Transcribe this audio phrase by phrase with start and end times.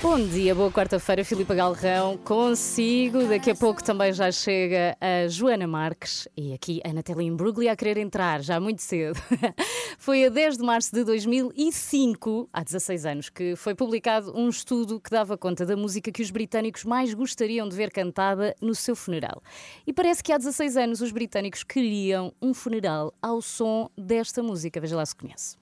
[0.00, 3.24] Bom dia, boa quarta-feira, Filipa Galrão, consigo.
[3.24, 7.76] Daqui a pouco também já chega a Joana Marques e aqui a Natália Imbruglia a
[7.76, 9.18] querer entrar já muito cedo.
[9.98, 15.00] foi a 10 de março de 2005, há 16 anos, que foi publicado um estudo
[15.00, 18.94] que dava conta da música que os britânicos mais gostariam de ver cantada no seu
[18.94, 19.42] funeral.
[19.84, 24.80] E parece que há 16 anos os britânicos queriam um funeral ao som desta música.
[24.80, 25.56] Veja lá se conhece.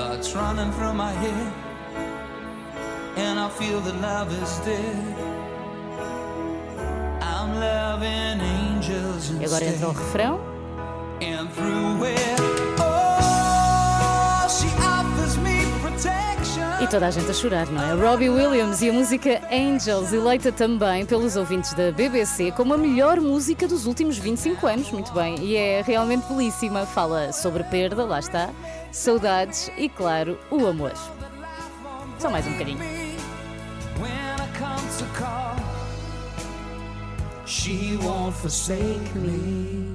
[0.00, 1.52] Thoughts running through my head,
[3.18, 4.96] and I feel that love is dead.
[7.20, 10.40] I'm loving angels E agora entra o instead, refrão.
[11.20, 12.49] and through it,
[16.90, 17.92] toda a gente a chorar, não é?
[17.94, 23.20] Robbie Williams e a música Angels, eleita também pelos ouvintes da BBC como a melhor
[23.20, 24.90] música dos últimos 25 anos.
[24.90, 26.84] Muito bem, e é realmente belíssima.
[26.84, 28.50] Fala sobre perda, lá está,
[28.90, 30.92] saudades e, claro, o amor.
[32.18, 32.78] Só mais um bocadinho.
[37.46, 39.89] She won't forsake me.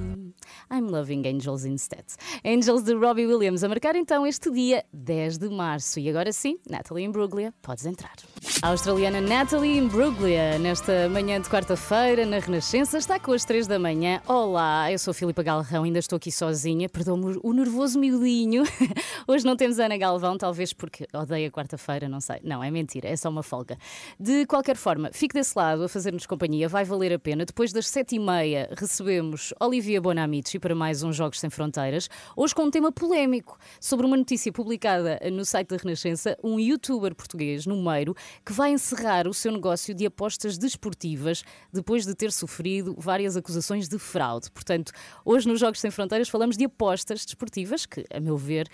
[0.70, 2.04] I'm loving Angels instead.
[2.44, 6.00] Angels de Robbie Williams a marcar então este dia 10 de março.
[6.00, 8.25] E agora sim, Natalie Imbruglia, podes entrar.
[8.62, 13.78] A australiana Natalie Imbruglia, nesta manhã de quarta-feira, na Renascença, está com as 3 da
[13.78, 14.22] manhã.
[14.26, 16.88] Olá, eu sou Filipa Galrão, ainda estou aqui sozinha.
[16.88, 18.62] Perdão-me o nervoso miudinho.
[19.28, 22.40] Hoje não temos Ana Galvão, talvez porque odeia quarta-feira, não sei.
[22.42, 23.76] Não, é mentira, é só uma folga.
[24.18, 27.44] De qualquer forma, fique desse lado a fazer-nos companhia, vai valer a pena.
[27.44, 32.08] Depois das 7h30 recebemos Olivia Bonamici para mais um Jogos Sem Fronteiras.
[32.34, 37.14] Hoje com um tema polémico sobre uma notícia publicada no site da Renascença, um youtuber
[37.14, 38.14] português, Numeiro,
[38.44, 41.42] que vai encerrar o seu negócio de apostas desportivas
[41.72, 44.50] depois de ter sofrido várias acusações de fraude.
[44.50, 44.92] Portanto,
[45.24, 48.68] hoje nos Jogos Sem Fronteiras falamos de apostas desportivas, que, a meu ver,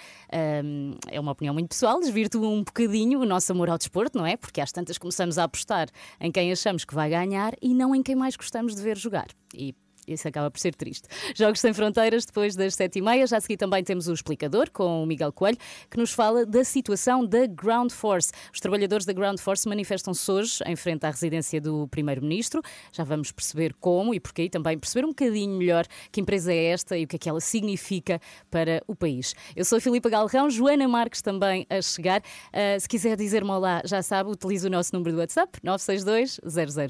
[0.64, 4.26] hum, é uma opinião muito pessoal, desvirtua um bocadinho o nosso amor ao desporto, não
[4.26, 4.36] é?
[4.36, 5.88] Porque às tantas começamos a apostar
[6.20, 9.26] em quem achamos que vai ganhar e não em quem mais gostamos de ver jogar.
[9.54, 9.74] E
[10.06, 11.08] isso acaba por ser triste.
[11.34, 13.26] Jogos Sem Fronteiras, depois das sete e meia.
[13.26, 15.58] Já a seguir também temos o explicador com o Miguel Coelho,
[15.90, 18.32] que nos fala da situação da Ground Force.
[18.52, 22.62] Os trabalhadores da Ground Force manifestam-se hoje em frente à residência do Primeiro-Ministro.
[22.92, 26.64] Já vamos perceber como e porquê, e também perceber um bocadinho melhor que empresa é
[26.66, 28.20] esta e o que é que ela significa
[28.50, 29.34] para o país.
[29.54, 32.22] Eu sou a Filipa Galrão, Joana Marques também a chegar.
[32.52, 36.40] Ah, se quiser dizer-me olá, já sabe, utilize o nosso número do WhatsApp, 962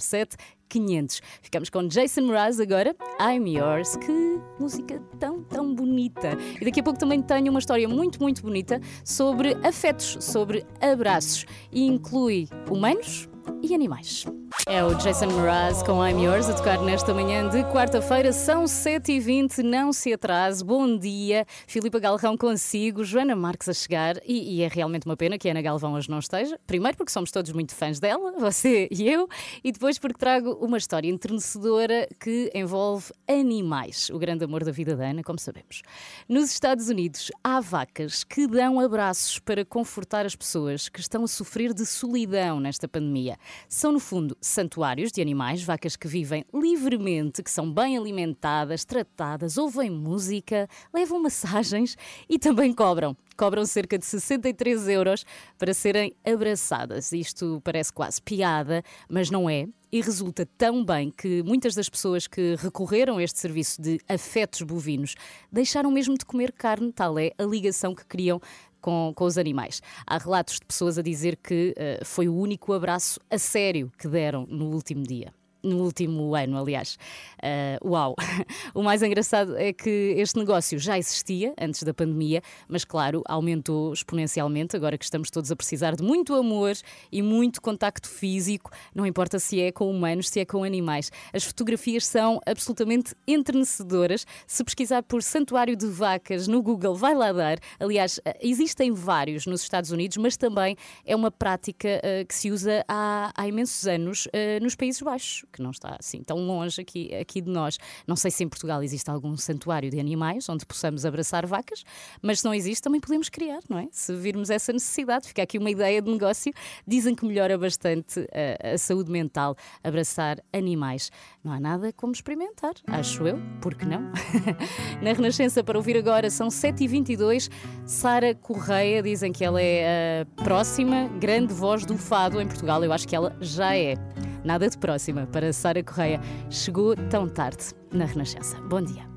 [0.01, 0.37] 007
[0.73, 1.21] 500.
[1.43, 3.97] Ficamos com Jason Mraz agora, I'm Yours.
[3.97, 6.31] Que música tão, tão bonita.
[6.61, 11.45] E daqui a pouco também tenho uma história muito, muito bonita sobre afetos, sobre abraços.
[11.71, 13.29] E inclui humanos
[13.63, 14.25] e animais.
[14.67, 18.33] É o Jason Mraz com I'm Yours a tocar nesta manhã de quarta-feira.
[18.33, 20.65] São 7h20, não se atrase.
[20.65, 21.45] Bom dia.
[21.67, 24.19] Filipa Galrão consigo, Joana Marques a chegar.
[24.25, 26.61] E, e é realmente uma pena que Ana Galvão hoje não esteja.
[26.67, 29.29] Primeiro porque somos todos muito fãs dela, você e eu.
[29.65, 34.11] E depois porque trago uma história entrenecedora que envolve animais.
[34.11, 35.83] O grande amor da vida da Ana, como sabemos.
[36.29, 41.29] Nos Estados Unidos há vacas que dão abraços para confortar as pessoas que estão a
[41.29, 43.32] sofrer de solidão nesta pandemia.
[43.69, 49.59] São, no fundo, santuários de animais, vacas que vivem livremente, que são bem alimentadas, tratadas,
[49.59, 51.97] ouvem música, levam massagens
[52.29, 53.17] e também cobram.
[53.37, 55.25] Cobram cerca de 63 euros
[55.59, 57.13] para serem abraçadas.
[57.13, 59.67] Isto parece quase piada, mas não é.
[59.91, 64.63] E resulta tão bem que muitas das pessoas que recorreram a este serviço de afetos
[64.63, 65.15] bovinos
[65.51, 68.41] deixaram mesmo de comer carne, tal é a ligação que criam
[68.83, 69.81] com, com os animais.
[70.07, 74.07] Há relatos de pessoas a dizer que eh, foi o único abraço a sério que
[74.07, 75.33] deram no último dia.
[75.63, 76.99] No último ano, aliás.
[77.43, 78.15] Eh, uau!
[78.75, 83.93] O mais engraçado é que este negócio já existia antes da pandemia, mas, claro, aumentou
[83.93, 86.73] exponencialmente agora que estamos todos a precisar de muito amor
[87.11, 91.11] e muito contacto físico, não importa se é com humanos, se é com animais.
[91.33, 94.27] As fotografias são absolutamente entrenecedoras.
[94.47, 97.59] Se pesquisar por Santuário de Vacas no Google, vai lá dar.
[97.79, 102.85] Aliás, existem vários nos Estados Unidos, mas também é uma prática eh, que se usa
[102.89, 105.45] há, há imensos anos eh, nos Países Baixos.
[105.53, 107.79] Que não está assim tão longe aqui, aqui de nós.
[108.07, 111.85] Não sei se em Portugal existe algum santuário de animais onde possamos abraçar vacas,
[112.21, 113.89] mas se não existe, também podemos criar, não é?
[113.91, 116.53] Se virmos essa necessidade, fica aqui uma ideia de negócio.
[116.87, 118.27] Dizem que melhora bastante
[118.63, 121.11] a, a saúde mental abraçar animais.
[121.45, 124.13] Não há nada como experimentar, acho eu, porque não?
[125.03, 127.51] Na Renascença, para ouvir agora, são 7h22.
[127.85, 132.83] Sara Correia, dizem que ela é a próxima grande voz do fado em Portugal.
[132.85, 133.95] Eu acho que ela já é.
[134.45, 136.21] Nada de próxima para Sara Correia.
[136.51, 138.61] Chegou tão tarde na Renascença.
[138.63, 139.09] Bom dia.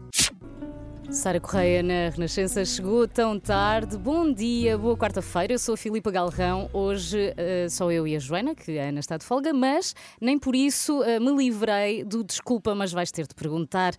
[1.10, 3.98] Sara Correia na Renascença chegou tão tarde.
[3.98, 5.54] Bom dia, boa quarta-feira.
[5.54, 6.69] Eu sou a Filipa Galrão.
[6.72, 10.38] Hoje uh, sou eu e a Joana, que a Ana está de folga, mas nem
[10.38, 13.95] por isso uh, me livrei do desculpa, mas vais ter de perguntar.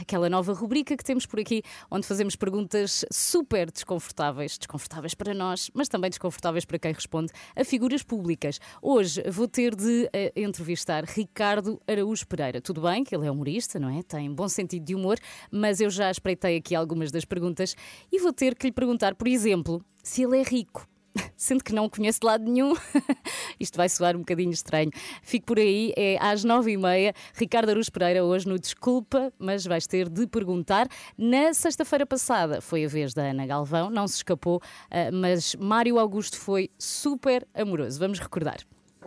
[0.00, 5.70] Aquela nova rubrica que temos por aqui, onde fazemos perguntas super desconfortáveis, desconfortáveis para nós,
[5.74, 8.60] mas também desconfortáveis para quem responde a figuras públicas.
[8.80, 12.60] Hoje vou ter de uh, entrevistar Ricardo Araújo Pereira.
[12.60, 14.02] Tudo bem que ele é humorista, não é?
[14.02, 15.18] Tem bom sentido de humor,
[15.50, 17.74] mas eu já espreitei aqui algumas das perguntas
[18.10, 20.91] e vou ter que lhe perguntar, por exemplo, se ele é rico.
[21.36, 22.74] sendo que não o conheço de lado nenhum.
[23.58, 24.90] Isto vai soar um bocadinho estranho.
[25.22, 27.14] Fico por aí, é às nove e meia.
[27.34, 30.88] Ricardo Aruz Pereira, hoje no Desculpa, mas vais ter de perguntar.
[31.16, 34.60] Na sexta-feira passada foi a vez da Ana Galvão, não se escapou,
[34.90, 37.98] ah, mas Mário Augusto foi super amoroso.
[37.98, 38.58] Vamos recordar.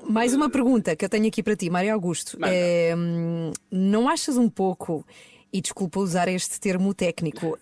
[0.08, 2.38] Mais uma pergunta que eu tenho aqui para ti, Mário Augusto.
[2.44, 2.94] É,
[3.72, 5.06] não achas um pouco
[5.56, 7.58] e desculpa usar este termo técnico, uh,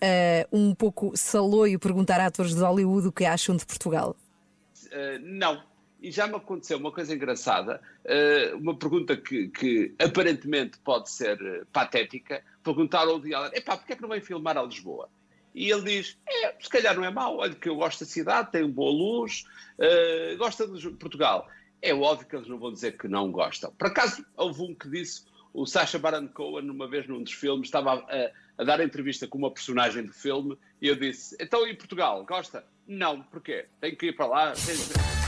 [0.52, 4.16] um pouco saloio perguntar a atores de Hollywood o que acham de Portugal?
[4.94, 5.60] Uh, não.
[6.00, 11.40] E já me aconteceu uma coisa engraçada, uh, uma pergunta que, que, aparentemente pode ser
[11.42, 15.08] uh, patética, perguntar ao Allen, epá, porquê é que não vem filmar a Lisboa?
[15.52, 18.50] E ele diz, é, se calhar não é mau, olha que eu gosto da cidade,
[18.50, 19.44] tem boa luz,
[20.36, 21.48] gosta de Portugal.
[21.80, 23.72] É óbvio que eles não vão dizer que não gostam.
[23.72, 27.68] Por acaso, houve um que disse, o Sacha Baron Cohen, uma vez num dos filmes,
[27.68, 31.64] estava a, a dar a entrevista com uma personagem do filme, e eu disse, então
[31.64, 32.64] em Portugal, gosta?
[32.86, 33.66] Não, porquê?
[33.80, 34.52] Tenho que ir para lá.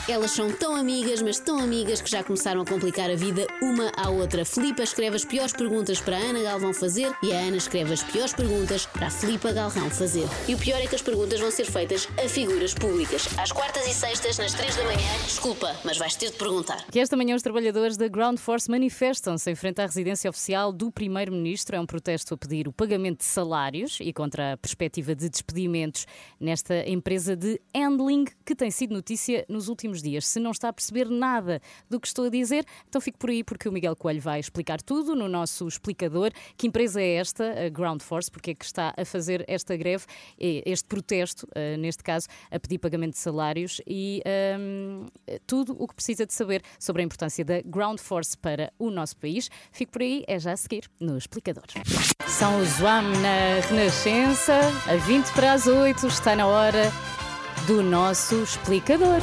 [0.08, 3.91] Elas são tão amigas, mas tão amigas que já começaram a complicar a vida uma
[3.97, 4.44] à outra.
[4.44, 8.05] Filipa escreve as piores perguntas para a Ana Galvão fazer e a Ana escreve as
[8.05, 10.29] piores perguntas para a Filipa Galvão fazer.
[10.47, 13.26] E o pior é que as perguntas vão ser feitas a figuras públicas.
[13.37, 15.11] Às quartas e sextas, nas três da manhã.
[15.25, 16.87] Desculpa, mas vais ter de perguntar.
[16.87, 20.93] Que esta manhã os trabalhadores da Ground Force manifestam-se em frente à residência oficial do
[20.93, 21.75] Primeiro-Ministro.
[21.75, 26.06] É um protesto a pedir o pagamento de salários e contra a perspectiva de despedimentos
[26.38, 30.26] nesta empresa de handling que tem sido notícia nos últimos últimos dias.
[30.26, 33.43] Se não está a perceber nada do que estou a dizer, então fique por aí
[33.43, 36.31] porque o Miguel Coelho vai explicar tudo no nosso explicador.
[36.56, 40.04] Que empresa é esta, a Ground Force, porque é que está a fazer esta greve,
[40.38, 44.22] este protesto, eh, neste caso, a pedir pagamento de salários e
[44.58, 45.06] um,
[45.46, 49.16] tudo o que precisa de saber sobre a importância da Ground Force para o nosso
[49.16, 49.49] país.
[49.72, 51.64] Fique por aí, é já a seguir no explicador.
[52.26, 56.92] São Wham na Renascença, a 20 para as 8, está na hora
[57.66, 59.20] do nosso explicador.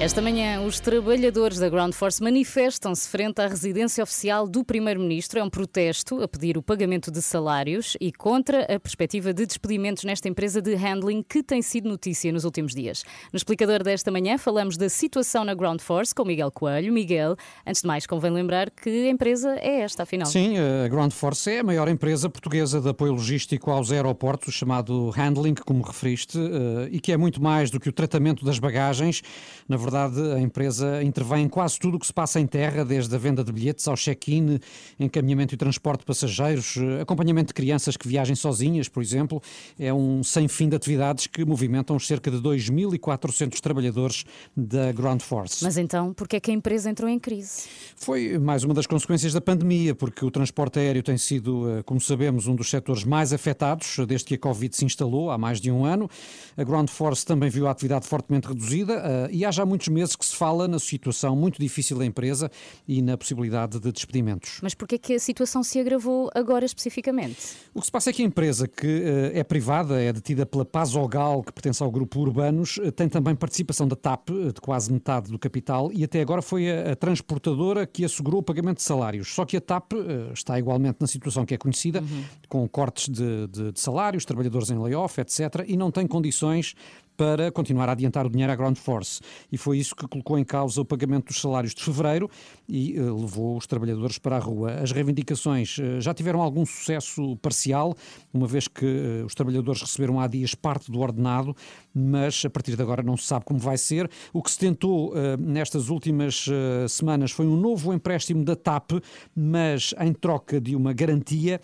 [0.00, 5.38] Esta manhã, os trabalhadores da Ground Force manifestam-se frente à residência oficial do Primeiro-Ministro.
[5.38, 10.02] É um protesto a pedir o pagamento de salários e contra a perspectiva de despedimentos
[10.04, 13.04] nesta empresa de handling que tem sido notícia nos últimos dias.
[13.30, 16.94] No explicador desta manhã, falamos da situação na Ground Force com Miguel Coelho.
[16.94, 17.36] Miguel,
[17.66, 20.28] antes de mais, convém lembrar que a empresa é esta, afinal.
[20.28, 25.10] Sim, a Ground Force é a maior empresa portuguesa de apoio logístico aos aeroportos, chamado
[25.10, 29.20] Handling, como referiste, eh, e que é muito mais do que o tratamento das bagagens.
[29.68, 32.84] Na verdade, verdade, a empresa intervém em quase tudo o que se passa em terra,
[32.84, 34.60] desde a venda de bilhetes ao check-in,
[34.98, 39.42] encaminhamento e transporte de passageiros, acompanhamento de crianças que viajem sozinhas, por exemplo.
[39.78, 44.24] É um sem fim de atividades que movimentam os cerca de 2.400 trabalhadores
[44.56, 45.64] da Ground Force.
[45.64, 47.64] Mas então, por que é que a empresa entrou em crise?
[47.96, 52.00] Foi mais uma das consequências da pandemia, porque o transporte aéreo tem sido, eh, como
[52.00, 55.70] sabemos, um dos setores mais afetados desde que a Covid se instalou há mais de
[55.70, 56.08] um ano.
[56.56, 60.16] A Ground Force também viu a atividade fortemente reduzida eh, e há já muitos meses
[60.16, 62.50] que se fala na situação muito difícil da empresa
[62.86, 64.58] e na possibilidade de despedimentos.
[64.62, 67.38] Mas porquê que a situação se agravou agora especificamente?
[67.72, 70.64] O que se passa é que a empresa, que uh, é privada, é detida pela
[70.64, 74.92] Pazogal, que pertence ao grupo Urbanos, uh, tem também participação da TAP, uh, de quase
[74.92, 78.82] metade do capital, e até agora foi a, a transportadora que assegurou o pagamento de
[78.82, 79.32] salários.
[79.32, 79.92] Só que a TAP
[80.34, 82.24] está igualmente na situação que é conhecida, uhum.
[82.48, 86.74] com cortes de, de, de salários, trabalhadores em layoff, etc., e não tem condições
[87.20, 89.20] para continuar a adiantar o dinheiro à Ground Force.
[89.52, 92.30] E foi isso que colocou em causa o pagamento dos salários de fevereiro
[92.66, 94.72] e uh, levou os trabalhadores para a rua.
[94.80, 97.94] As reivindicações uh, já tiveram algum sucesso parcial,
[98.32, 101.54] uma vez que uh, os trabalhadores receberam há dias parte do ordenado,
[101.94, 104.10] mas a partir de agora não se sabe como vai ser.
[104.32, 106.46] O que se tentou nestas últimas
[106.88, 108.92] semanas foi um novo empréstimo da TAP,
[109.36, 111.60] mas em troca de uma garantia,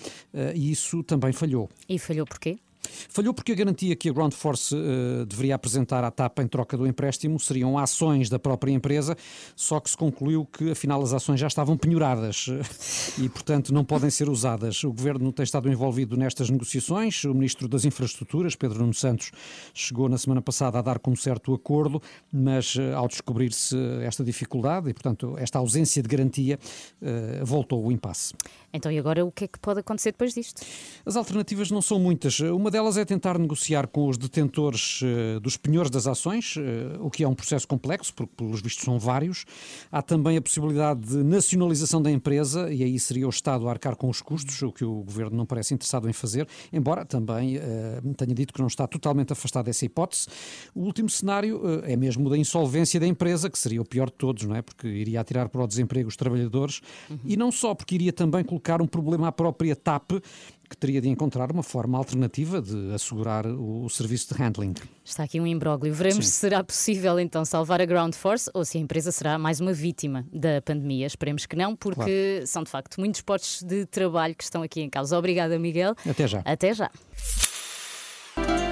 [0.54, 1.68] e isso também falhou.
[1.88, 2.58] E falhou porquê?
[3.09, 6.76] Falhou porque a garantia que a Ground Force uh, deveria apresentar à TAP em troca
[6.76, 9.16] do empréstimo seriam ações da própria empresa,
[9.55, 13.85] só que se concluiu que afinal as ações já estavam penhoradas uh, e, portanto, não
[13.85, 14.83] podem ser usadas.
[14.85, 17.25] O governo tem estado envolvido nestas negociações.
[17.25, 19.31] O ministro das Infraestruturas, Pedro Nuno Santos,
[19.75, 22.00] chegou na semana passada a dar como certo o acordo,
[22.33, 26.59] mas uh, ao descobrir-se esta dificuldade e, portanto, esta ausência de garantia,
[27.43, 28.35] voltou o impasse.
[28.73, 30.62] Então, e agora o que é que pode acontecer depois disto?
[31.05, 32.38] As alternativas não são muitas.
[32.40, 36.61] Uma delas é tentar negociar com os detentores uh, dos penhores das ações, uh,
[37.00, 39.47] o que é um processo complexo, porque pelos vistos são vários.
[39.90, 43.97] Há também a possibilidade de nacionalização da empresa, e aí seria o Estado a arcar
[43.97, 48.14] com os custos, o que o Governo não parece interessado em fazer, embora também uh,
[48.14, 50.26] tenha dito que não está totalmente afastado dessa hipótese.
[50.75, 54.45] O último cenário é mesmo da insolvência da empresa, que seria o pior de todos,
[54.45, 54.61] não é?
[54.61, 57.18] Porque iria atirar para o desemprego os trabalhadores, uhum.
[57.25, 60.11] e não só, porque iria também colocar um problema à própria TAP,
[60.68, 64.75] que teria de encontrar uma forma alternativa de assegurar o, o serviço de handling.
[65.04, 65.92] Está aqui um imbróglio.
[65.92, 66.30] Veremos Sim.
[66.32, 69.73] se será possível então salvar a Ground Force ou se a empresa será mais uma
[69.73, 71.06] vítima da pandemia.
[71.06, 72.46] Esperemos que não, porque claro.
[72.46, 75.16] são de facto muitos postos de trabalho que estão aqui em causa.
[75.16, 75.94] Obrigada, Miguel.
[76.08, 76.42] Até já.
[76.44, 76.90] Até já.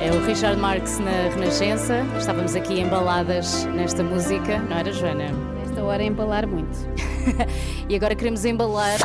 [0.00, 2.02] É o Richard Marx na Renascença.
[2.18, 5.30] Estávamos aqui embaladas nesta música, não era, Joana?
[5.64, 6.76] Esta hora é embalar muito.
[7.88, 8.98] e agora queremos embalar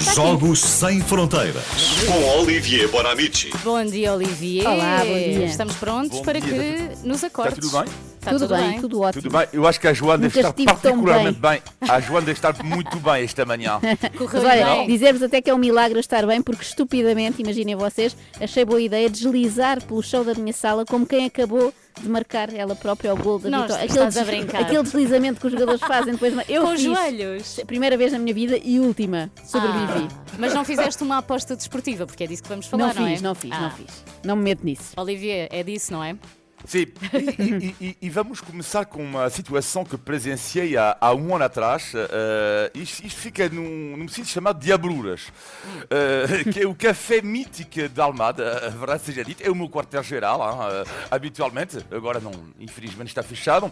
[0.00, 1.64] Jogos Sem Fronteiras
[2.06, 3.50] com Olivier Bonamici.
[3.64, 4.66] Bom dia, Olivier.
[4.66, 5.46] Olá, bom dia.
[5.46, 7.64] Estamos prontos Bom para dia, que tá nos acordes.
[7.64, 7.94] Está tudo bem?
[8.18, 9.22] Está tudo, tudo bem, tudo ótimo.
[9.22, 9.48] Tudo bem.
[9.52, 11.62] Eu acho que a Joana deve estar particularmente bem.
[11.80, 11.90] bem.
[11.90, 13.80] A Joana deve estar muito bem esta manhã.
[14.20, 18.64] Mas olha, dizer-vos até que é um milagre estar bem, porque estupidamente, imaginem vocês, achei
[18.64, 23.12] boa ideia deslizar pelo chão da minha sala como quem acabou de marcar ela própria
[23.14, 23.84] o gol da Nós, vitória.
[23.84, 24.16] Aquele, des...
[24.16, 24.60] a brincar.
[24.62, 26.34] aquele deslizamento que os jogadores fazem depois.
[26.48, 27.60] Eu Com fiz, joelhos.
[27.66, 29.30] Primeira vez na minha vida e última.
[29.44, 30.08] Sobrevivi.
[30.10, 33.08] Ah, mas não fizeste uma aposta desportiva, porque é disso que vamos falar, não, não
[33.08, 33.22] fiz, é?
[33.22, 33.60] Não fiz, ah.
[33.60, 34.04] não fiz.
[34.24, 34.92] Não me meto nisso.
[34.96, 36.16] Olivier, é disso, não é?
[36.64, 41.44] Sim, e, e, e, vamos começar com uma situação que presenciei há, há um ano
[41.44, 41.92] atrás.
[41.94, 47.88] Uh, isto, isto, fica num, num sítio chamado Diabruras, uh, que é o café mítico
[47.88, 49.44] de Almada, a verdade seja dita.
[49.44, 51.78] É o meu quartel-geral, uh, habitualmente.
[51.90, 53.70] Agora, não, infelizmente, está fechado.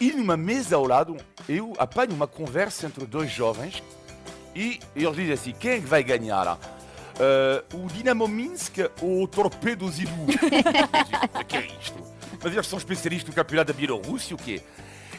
[0.00, 1.16] E numa mesa ao lado,
[1.48, 3.82] eu apanho uma conversa entre dois jovens
[4.54, 6.58] e eles dizem assim: quem é que vai ganhar?
[7.74, 10.12] O Dinamo Minsk ou o Torpedo Zilu?
[11.34, 12.07] o que é isto?
[12.42, 14.62] Mas eles são especialistas no campeonato da Bielorrússia, o quê?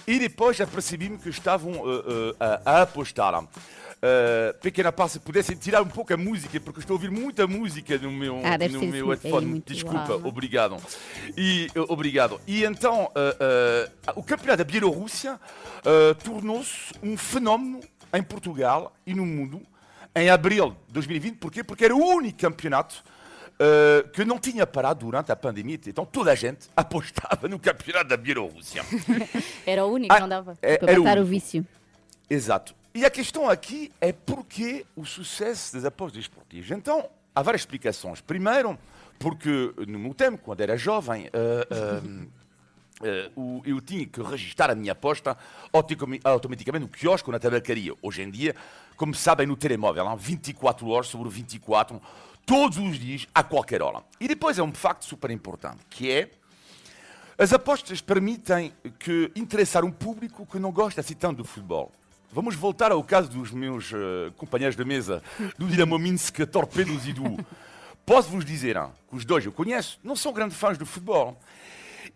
[0.07, 1.99] E depois apercebi-me que estavam uh,
[2.31, 2.35] uh,
[2.65, 3.43] a, apostar.
[3.43, 3.47] Uh,
[4.61, 7.97] pequena parte, se pudessem tirar um pouco a música, porque estou a ouvir muita música
[7.97, 9.61] no meu, ah, no meu headphone.
[9.65, 10.25] Desculpa, uau.
[10.25, 10.77] obrigado.
[11.37, 12.39] E, obrigado.
[12.47, 13.11] E então,
[14.15, 15.39] o campeonato da Bielorrússia
[16.23, 17.81] tornou-se um fenómeno
[18.13, 19.61] em Portugal e no mundo
[20.15, 21.35] em abril de 2020.
[21.35, 21.63] Porquê?
[21.63, 23.03] Porque era o único campeonato
[23.59, 25.79] uh, que não tinha parado durante a pandemia.
[25.87, 28.83] Então toda a gente apostava no campeonato da Bielorrússia.
[29.65, 30.57] era o único, ah, não dava.
[30.61, 31.21] É, para matar o...
[31.21, 31.65] o vício.
[32.29, 32.73] Exato.
[32.93, 36.71] E a questão aqui é porquê o sucesso das apostas esportivas.
[36.71, 38.19] Então, há várias explicações.
[38.19, 38.77] Primeiro,
[39.19, 42.39] porque no meu tempo, quando era jovem, uh, uh,
[43.01, 45.37] Uh, eu tinha que registrar a minha aposta
[46.21, 47.93] automaticamente no quiosque ou na tabacaria.
[48.01, 48.53] Hoje em dia,
[48.97, 52.01] como sabem, no telemóvel, 24 horas sobre 24,
[52.49, 54.01] todos os dias, a qualquer hora.
[54.19, 56.31] E depois é um facto super importante, que é
[57.37, 61.91] as apostas permitem que interessar um público que não gosta assim tanto do futebol.
[62.31, 65.21] Vamos voltar ao caso dos meus uh, companheiros de mesa,
[65.59, 67.23] do Dinamo Minsk, Torpedos e do...
[68.03, 71.39] Posso-vos dizer hein, que os dois eu conheço, não são grandes fãs do futebol.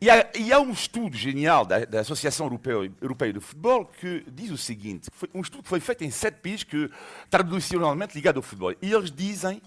[0.01, 4.25] E há, e há, um estudo genial da, da Associação Europeia, Europeia, de Futebol que
[4.27, 6.89] diz o seguinte: foi um estudo que foi feito em sete países que
[7.29, 8.73] tradicionalmente ligados ao futebol.
[8.81, 9.61] E eles dizem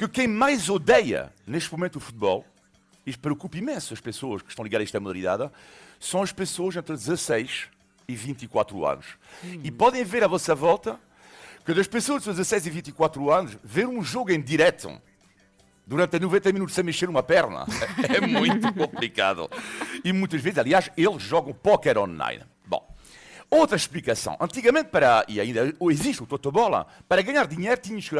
[0.00, 2.46] que quem mais odeia neste momento o futebol,
[3.04, 5.50] e preocupa imenso as pessoas que estão ligadas a esta modalidade,
[5.98, 7.68] são as pessoas entre 16
[8.08, 9.06] e 24 anos.
[9.44, 9.60] Hum.
[9.62, 10.98] E podem ver à vossa volta
[11.66, 14.90] que das pessoas de 16 e 24 anos, ver um jogo em direto
[15.86, 17.66] durante 90 minutos sem mexer uma perna.
[18.08, 19.50] É muito complicado.
[20.02, 22.44] E muitas vezes, aliás, eles jogam póquer online.
[23.50, 24.36] Outra explicação.
[24.40, 28.16] Antigamente, para, e ainda existe o Totobola, para ganhar dinheiro tinhas que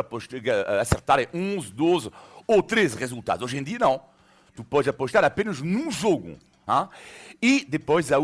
[0.80, 2.10] acertar 11, 12
[2.46, 3.44] ou 13 resultados.
[3.44, 4.02] Hoje em dia, não.
[4.56, 6.30] Tu podes apostar apenas num jogo.
[6.30, 6.88] hein?
[7.40, 8.16] E depois há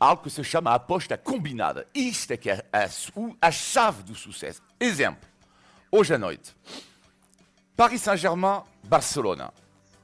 [0.00, 1.86] algo que se chama aposta combinada.
[1.94, 2.88] Isto é que é a,
[3.40, 4.60] a chave do sucesso.
[4.80, 5.28] Exemplo,
[5.92, 6.56] hoje à noite,
[7.76, 9.52] Paris Saint-Germain, Barcelona.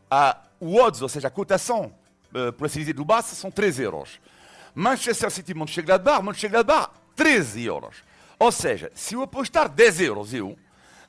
[0.08, 1.92] A, o odds, ou seja, a cotação,
[2.32, 4.20] eh, por assim dizer, do Barça são 3 euros.
[4.74, 7.96] Manchester City, Mönchengladbach, Mönchengladbach, 13 euros.
[8.38, 10.58] Ou seja, se eu apostar 10 euros, eu,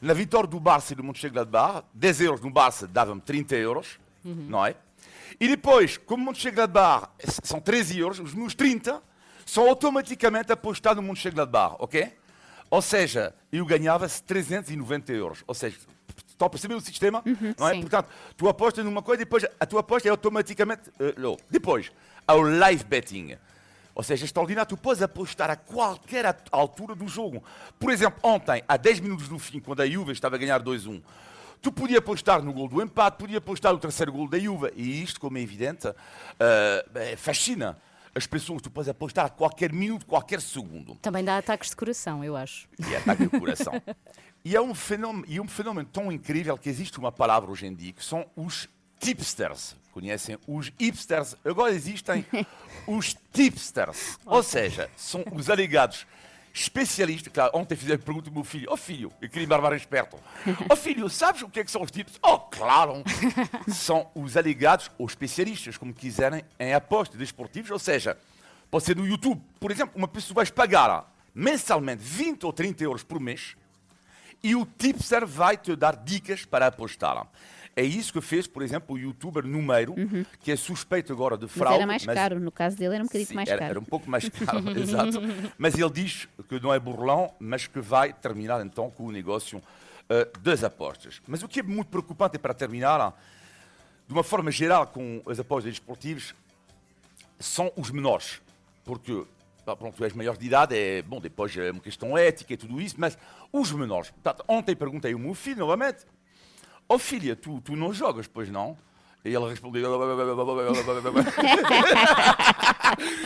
[0.02, 4.66] na vitória do Barça e do Mönchengladbach, 10 euros no Barça dava-me 30 euros, não
[4.66, 4.76] é?
[5.40, 7.10] E depois, como Mönchengladbach
[7.44, 9.02] são 13 euros, os meus 30
[9.46, 12.14] são automaticamente apostados no Mönchengladbach, ok?
[12.70, 15.44] Ou seja, eu ganhava 390 euros.
[15.48, 15.78] Ou seja,
[16.28, 17.24] estão a perceber o sistema?
[17.58, 17.74] não é?
[17.74, 17.82] sim.
[17.82, 20.92] Portanto, tu apostas numa coisa e depois a tua aposta é automaticamente.
[21.00, 21.38] eh, low.
[21.50, 21.92] Depois,
[22.28, 23.38] há o live betting.
[23.96, 27.42] Ou seja, é extraordinário, tu podes apostar a qualquer altura do jogo.
[27.80, 31.02] Por exemplo, ontem, a 10 minutos do fim, quando a Juve estava a ganhar 2-1,
[31.62, 34.72] tu podia apostar no gol do empate, podia apostar no terceiro gol da Juve.
[34.76, 35.88] E isto, como é evidente,
[36.38, 37.78] eh, fascina
[38.14, 38.62] as pessoas.
[38.62, 42.68] Tu podes apostar a qualquer minuto, qualquer segundo Também dá ataques de coração, eu acho.
[42.90, 43.82] e ataque o coração.
[44.44, 47.74] E é um fenómeno, e um fenómeno tão incrível que existe uma palavra hoje em
[47.74, 48.68] dia que são os
[49.00, 49.76] tipsters.
[49.96, 51.38] Conhecem os hipsters?
[51.46, 52.26] Agora existem
[52.86, 54.20] os tipsters.
[54.26, 56.06] Ou seja, são os alegados
[56.54, 57.32] especialistas.
[57.32, 60.20] Claro, ontem fizeram pergunta ao meu filho: Ó oh, filho, eu queria me armar esperto.
[60.70, 62.20] Ó oh, filho, sabes o que é que são os tipsters?
[62.22, 63.06] Oh, claro!
[63.74, 67.72] São os alegados ou especialistas, como quiserem, em apostas desportivas.
[67.72, 68.18] Ou seja,
[68.70, 69.42] pode ser no YouTube.
[69.62, 73.56] Por exemplo, uma pessoa vai pagar mensalmente 20 ou 30 euros por mês
[74.44, 77.26] e o tipster vai te dar dicas para apostar.
[77.76, 79.96] É isso que fez, por exemplo, o youtuber Numeiro,
[80.40, 81.76] que é suspeito agora de Mas fraude.
[81.76, 83.72] era mais caro, no caso dele era um bocadinho Sim, mais era, caro.
[83.72, 85.20] era um pouco mais caro, exato.
[85.58, 89.62] Mas ele diz que não é burlão, mas que vai terminar então com o negócio
[90.08, 91.22] eh, das apostas.
[91.28, 93.14] Mas o que é muito preocupante, e para terminar,
[94.08, 96.34] de uma forma geral com as apostas desportivas,
[97.40, 98.40] são os menores.
[98.86, 99.26] Porque,
[99.66, 102.80] pronto, tu és maior de idade, é, bom, depois é uma questão ética e tudo
[102.80, 103.18] isso, mas
[103.52, 104.12] os menores.
[104.12, 106.06] Portanto, ontem perguntei ao meu filho, novamente,
[106.90, 108.78] ó filha, tu, tu não jogas, pois não?
[109.24, 109.82] E ele respondeu...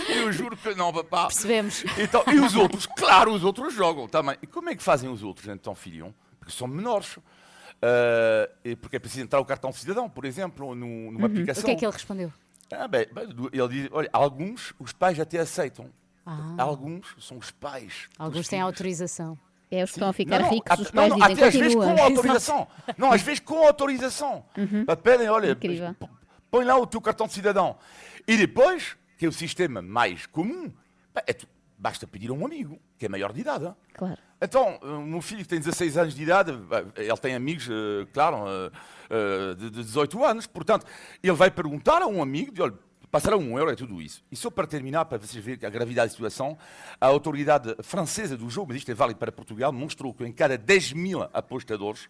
[0.08, 1.28] Eu juro que não, papá.
[1.28, 1.84] Percebemos.
[1.98, 2.86] Então, e os outros?
[2.98, 4.38] Claro, os outros jogam também.
[4.42, 6.14] E como é que fazem os outros, então, filho?
[6.40, 7.18] Porque são menores.
[8.64, 11.64] E porque é preciso entrar o cartão cidadão, por exemplo, no- numa O aplicação.
[11.66, 12.32] que é que ele respondeu?
[12.72, 13.08] Ah, bem,
[13.52, 15.90] ele diz, olha, alguns os pais até aceitam.
[16.26, 16.56] Ah.
[16.60, 18.08] Alguns são os pais.
[18.18, 18.66] Alguns têm filhos.
[18.72, 19.38] autorização.
[19.72, 21.34] É os que estão a ficar Não, não, ricos, até- os pais não, não, dizem
[21.44, 22.68] até às vezes com autorização.
[22.98, 24.46] Não, às vezes com autorização.
[24.88, 25.96] Mas pedem, olha, Incrível.
[26.50, 27.78] põe lá o teu cartão de cidadão.
[28.28, 30.72] E depois, que é o sistema mais comum,
[31.28, 33.66] é tu- basta pedir a um amigo, que é maior de idade.
[33.66, 33.76] hein?
[33.94, 34.18] Claro.
[34.42, 36.52] Então, o meu filho que tem 16 anos de idade,
[36.96, 38.72] eh, ele tem amigos, eh, claro, eh,
[39.10, 40.86] eh, de de 18 anos, portanto,
[41.22, 42.74] ele vai perguntar a um amigo, de, olha,
[43.12, 44.24] passará um euro e tudo isso.
[44.32, 46.58] E só para terminar, para vocês verem a gravidade da situação,
[47.00, 50.58] a autoridade francesa do jogo, mas isto é válido para Portugal, mostrou que em cada
[50.58, 52.10] 10 mil apostadores,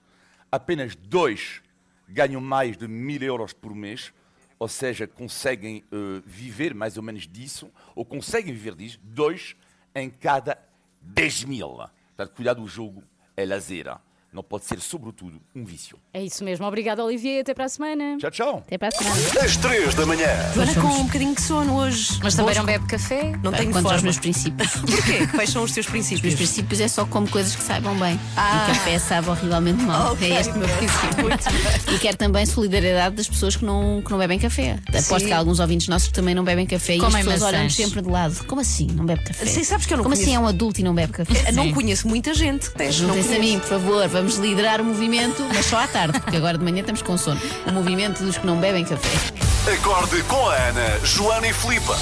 [0.52, 1.62] apenas dois
[2.08, 4.14] ganham mais de mil euros por mês,
[4.58, 9.56] ou seja, conseguem eh, viver mais ou menos disso, ou conseguem viver disso, dois
[9.96, 10.60] em cada
[11.02, 11.70] 10 mil.
[11.70, 13.04] Portanto, cuidado, o jogo
[13.38, 13.88] é lazer.
[14.32, 15.98] Não pode ser, sobretudo, um vício.
[16.14, 16.64] É isso mesmo.
[16.66, 17.42] Obrigada, Olivier.
[17.42, 18.16] Até para a semana.
[18.20, 18.58] Tchau, tchau.
[18.68, 19.16] Até para a semana.
[19.44, 20.28] Às 3 da manhã.
[20.54, 22.20] Joana com um bocadinho de sono hoje.
[22.22, 23.32] Mas também não bebe café?
[23.44, 24.02] Não tenho Contra os forma.
[24.04, 24.72] meus princípios.
[24.86, 25.26] Porquê?
[25.34, 26.36] Quais são os teus Os meus princípios?
[26.36, 28.20] princípios é só como coisas que saibam bem.
[28.38, 28.68] Ah.
[28.70, 30.14] E café sabe horrivelmente mal.
[30.14, 31.24] Ok, é este o meu princípio.
[31.26, 31.94] Muito.
[31.96, 34.78] E quero também solidariedade das pessoas que não, que não bebem café.
[34.90, 35.26] Aposto Sim.
[35.26, 37.68] que há alguns ouvintes nossos que também não bebem café e Comem as pessoas olham
[37.70, 38.46] sempre de lado.
[38.46, 38.86] Como assim?
[38.94, 39.44] Não bebe café?
[39.48, 41.52] Sim, sabes que eu não Como conheço- assim é um adulto e não bebe café?
[41.52, 42.70] Não conheço muita gente.
[42.72, 46.20] Tens, não Juntem-se a mim, por favor, vamos liderar o movimento, mas só à tarde,
[46.20, 47.40] porque agora de manhã estamos com sono.
[47.66, 49.08] O movimento dos que não bebem café.
[49.74, 51.94] Acorde com a Ana, Joana e Filipe.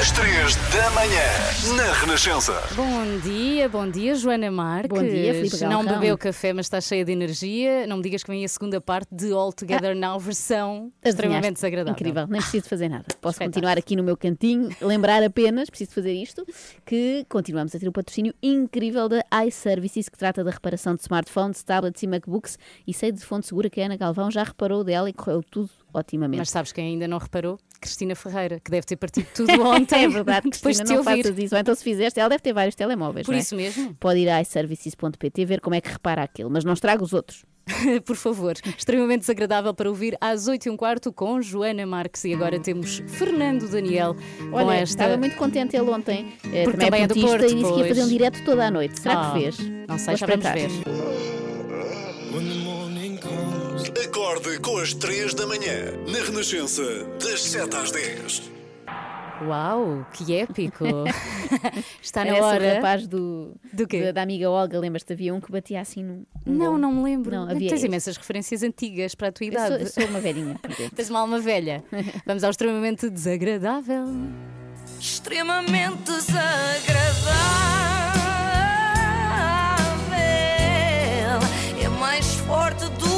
[0.00, 2.52] Às 3 da manhã, na Renascença.
[2.74, 4.88] Bom dia, bom dia, Joana Marques.
[4.88, 6.00] Bom dia, Filipe Não Galrão.
[6.00, 7.86] bebeu café, mas está cheia de energia.
[7.86, 11.92] Não me digas que vem a segunda parte de All Together Now, versão extremamente desagradável.
[11.92, 13.04] Incrível, nem preciso fazer nada.
[13.20, 13.52] Posso Espetáculo.
[13.52, 16.44] continuar aqui no meu cantinho, lembrar apenas, preciso fazer isto,
[16.86, 21.62] que continuamos a ter o patrocínio incrível da iServices, que trata da reparação de smartphones,
[21.62, 22.58] tablets e MacBooks.
[22.86, 25.70] E sei de fonte segura que a Ana Galvão já reparou dela e correu tudo
[25.92, 26.38] otimamente.
[26.38, 27.58] Mas sabes quem ainda não reparou?
[27.80, 30.04] Cristina Ferreira, que deve ter partido tudo ontem.
[30.04, 31.56] é verdade, depois Cristina, de não faças isso.
[31.56, 33.38] Então se fizeste, ela deve ter vários telemóveis, Por é?
[33.38, 33.94] isso mesmo.
[33.98, 37.44] Pode ir a iServices.pt ver como é que repara aquilo, mas não estraga os outros.
[38.04, 42.24] Por favor, extremamente desagradável para ouvir às 8 e um quarto com Joana Marques.
[42.24, 44.16] E agora temos Fernando Daniel
[44.50, 44.94] com Olha, esta.
[44.96, 46.32] estava muito contente ele ontem.
[46.52, 48.08] eh, Porque também, também é é do Porto, e disse que ia fazer um pois.
[48.08, 48.98] direto toda a noite.
[49.00, 49.58] Será Ah, que fez?
[49.88, 50.70] Não sei, Vou já vamos ver.
[54.04, 55.92] Acorde com as 3 da manhã.
[56.10, 56.82] Na Renascença,
[57.22, 58.50] das 7 às 10.
[59.46, 60.84] Uau, que épico!
[62.02, 62.64] Está na Parece hora.
[62.64, 64.04] o rapaz do, Do quê?
[64.04, 65.12] Da, da amiga Olga, lembras-te?
[65.12, 66.24] Havia um que batia assim num.
[66.46, 66.78] num Não, bolo.
[66.78, 67.30] não me lembro.
[67.34, 67.86] Não, havia Tens este.
[67.86, 69.68] imensas referências antigas para a tua Eu idade.
[69.68, 70.54] sou, eu sou uma velhinha.
[70.60, 70.90] por dentro.
[70.96, 71.82] Tens uma alma velha.
[72.26, 74.04] Vamos ao extremamente desagradável.
[75.00, 77.42] Extremamente desagradável.
[81.80, 83.11] É mais forte do.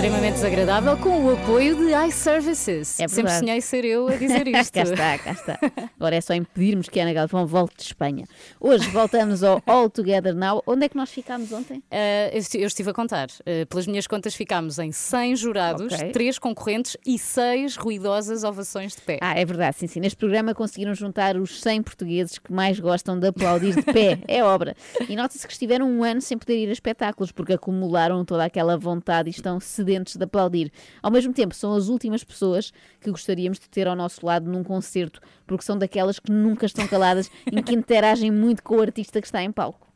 [0.00, 2.98] Extremamente desagradável com o apoio de iServices.
[3.00, 4.72] É Sempre sonhei ser eu a dizer isto.
[4.72, 5.58] cá está, cá está.
[5.98, 8.24] Agora é só impedirmos que a Ana Galvão volte de Espanha.
[8.58, 10.62] Hoje voltamos ao All Together Now.
[10.66, 11.80] Onde é que nós ficámos ontem?
[11.92, 13.26] Uh, eu esti- eu estive a contar.
[13.40, 16.12] Uh, pelas minhas contas, ficámos em 100 jurados, Ok.
[16.12, 19.18] 3 concorrentes e 6 ruidosas ovações de pé.
[19.20, 20.00] Ah, é verdade, sim, sim.
[20.00, 24.18] Neste programa conseguiram juntar os 100 portugueses que mais gostam de aplaudir de pé.
[24.26, 24.74] É obra.
[25.10, 28.78] E nota-se que estiveram um ano sem poder ir a espetáculos, porque acumularam toda aquela
[28.78, 30.72] vontade e estão sedentos de aplaudir.
[31.02, 34.62] Ao mesmo tempo, são as últimas pessoas que gostaríamos de ter ao nosso lado num
[34.62, 39.20] concerto, porque são daquelas que nunca estão caladas e que interagem muito com o artista
[39.20, 39.88] que está em palco.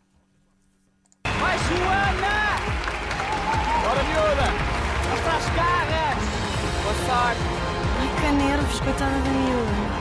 [1.25, 2.45] Vai, Joana!
[3.83, 4.75] Bora, miúda!
[5.11, 6.25] Mostra as garras!
[6.83, 7.41] Boa sorte!
[8.01, 9.95] Ai, que nervos, coitada da miúda.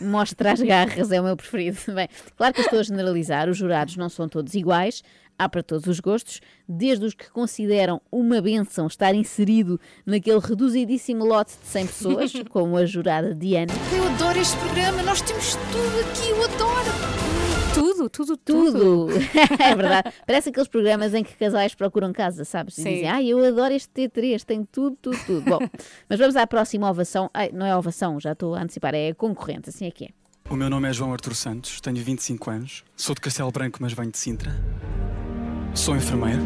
[0.00, 1.78] Mostra as garras, é o meu preferido.
[1.94, 5.02] Bem, claro que eu estou a generalizar, os jurados não são todos iguais,
[5.38, 11.24] há para todos os gostos, desde os que consideram uma benção estar inserido naquele reduzidíssimo
[11.24, 13.72] lote de 100 pessoas, como a jurada Diana.
[13.94, 17.36] Eu adoro este programa, nós temos tudo aqui, eu adoro.
[17.74, 18.78] Tudo, tudo, tudo.
[18.78, 19.12] Tudo!
[19.62, 20.10] é verdade.
[20.26, 22.78] Parece aqueles programas em que casais procuram casa, sabes?
[22.78, 22.90] E Sim.
[22.90, 25.42] dizem, ai, eu adoro este T3, tem tudo, tudo, tudo.
[25.42, 25.58] Bom,
[26.08, 27.30] mas vamos à próxima ovação.
[27.34, 30.08] Ai, não é ovação, já estou a antecipar, é concorrente, assim é que é.
[30.48, 33.92] O meu nome é João Artur Santos, tenho 25 anos, sou de Castelo Branco, mas
[33.92, 34.54] venho de Sintra.
[35.76, 36.40] Sou enfermeiro.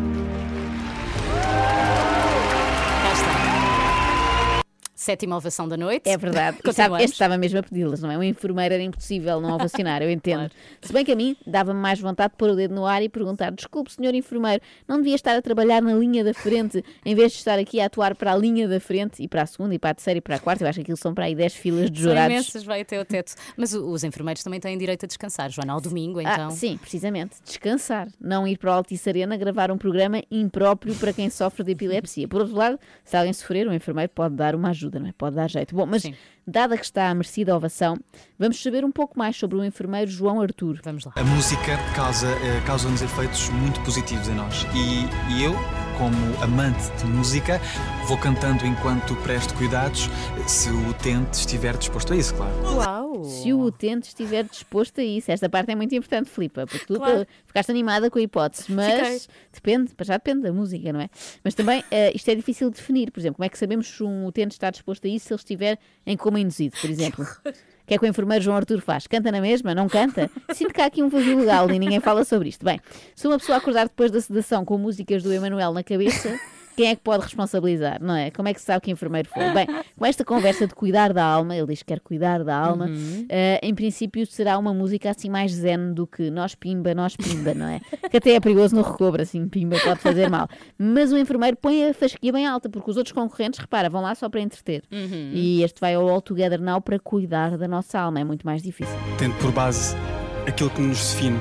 [5.01, 6.07] Sétima ovação da noite.
[6.07, 6.59] É verdade.
[6.75, 8.19] Sabe, este estava mesmo a pedi-las, não é?
[8.19, 10.51] Um enfermeiro era impossível não ovacionar, eu entendo.
[10.83, 13.09] Se bem que a mim dava-me mais vontade de pôr o dedo no ar e
[13.09, 17.33] perguntar: desculpe, senhor enfermeiro, não devia estar a trabalhar na linha da frente em vez
[17.33, 19.79] de estar aqui a atuar para a linha da frente e para a segunda e
[19.79, 20.65] para a terceira e para a quarta?
[20.65, 22.35] Eu acho que aquilo são para aí 10 filas de São jurados.
[22.35, 23.33] imensas, vai até o teto.
[23.57, 26.49] Mas os enfermeiros também têm direito a descansar, Joana, ao domingo, então.
[26.49, 27.37] Ah, sim, precisamente.
[27.43, 28.09] Descansar.
[28.21, 32.29] Não ir para o Altice Arena gravar um programa impróprio para quem sofre de epilepsia.
[32.29, 35.13] Por outro lado, se alguém sofrer, o enfermeiro pode dar uma ajuda, não é?
[35.13, 35.75] Pode dar jeito.
[35.75, 36.03] Bom, mas
[36.47, 37.97] dada que está a merecida ovação,
[38.39, 40.81] vamos saber um pouco mais sobre o enfermeiro João Artur.
[40.83, 41.13] Vamos lá.
[41.17, 44.65] A música causa, eh, causa-nos efeitos muito positivos em nós.
[44.75, 45.53] E, e eu,
[45.99, 47.61] como amante de música,
[48.07, 50.09] vou cantando enquanto presto cuidados,
[50.47, 52.55] se o utente estiver disposto a isso, claro.
[52.77, 53.25] Uau!
[53.25, 55.31] Se o utente estiver disposto a isso.
[55.31, 57.21] Esta parte é muito importante, Filipa, porque tu Claro.
[57.21, 61.11] eh, ficaste animada com a hipótese, mas depende, para já depende da música, não é?
[61.45, 63.11] Mas também eh, isto é difícil de definir.
[63.13, 65.39] Por exemplo, como é que sabemos se um utente está disposto a isso se ele
[65.39, 67.25] estiver em coma induzido, por exemplo?
[67.25, 67.53] O
[67.91, 69.07] que é que o enfermeiro João Artur faz?
[69.07, 69.75] Canta na mesma?
[69.75, 70.31] Não canta?
[70.55, 72.65] Sinto que há aqui um vazio legal e ninguém fala sobre isto.
[72.65, 72.81] Bem,
[73.17, 76.39] se uma pessoa acordar depois da sedação com músicas do Emanuel na cabeça,
[76.77, 78.31] quem é que pode responsabilizar, não é?
[78.31, 79.51] Como é que se sabe que enfermeiro foi?
[79.53, 82.89] Bem, com esta conversa de cuidar da alma, ele diz que quer cuidar da alma,
[83.29, 87.55] eh, em princípio será uma música assim mais zen do que nós pimba, nós pimba,
[87.55, 87.81] não é?
[88.11, 90.49] Que até é perigoso no recobro, assim, pimba pode fazer mal.
[90.79, 94.15] Mas o enfermeiro põe a fasquia bem alta, porque os outros concorrentes, repara, vão lá
[94.15, 94.83] só para entreter.
[95.35, 98.63] E este vai ao All Together Now para cuidar da nossa alma, é muito mais
[98.63, 98.95] difícil.
[99.19, 99.95] Tendo por base
[100.47, 101.39] aquilo que nos define,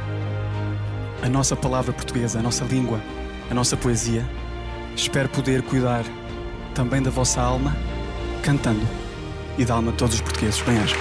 [1.22, 3.00] a nossa palavra portuguesa, a nossa língua,
[3.50, 4.24] a nossa poesia,
[5.00, 6.04] espero poder cuidar
[6.76, 7.76] também da vossa alma,
[8.44, 8.86] cantando,
[9.58, 10.62] e da alma de todos os portugueses.
[10.62, 10.96] Bem-aja.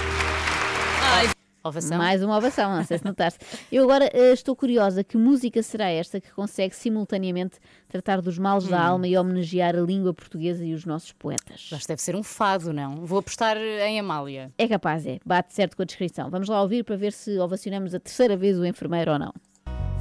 [1.61, 1.97] Ovação.
[1.97, 3.39] Mais uma ovação, não sei se notaste.
[3.69, 7.57] Eu agora eh, estou curiosa, que música será esta que consegue simultaneamente
[7.89, 8.87] tratar dos males da Hum.
[8.91, 11.69] alma e homenagear a língua portuguesa e os nossos poetas?
[11.73, 13.05] Acho que deve ser um fado, não?
[13.05, 14.51] Vou apostar em Amália.
[14.57, 15.19] É capaz, é.
[15.25, 16.29] Bate certo com a descrição.
[16.29, 19.33] Vamos lá ouvir para ver se ovacionamos a terceira vez o enfermeiro ou não.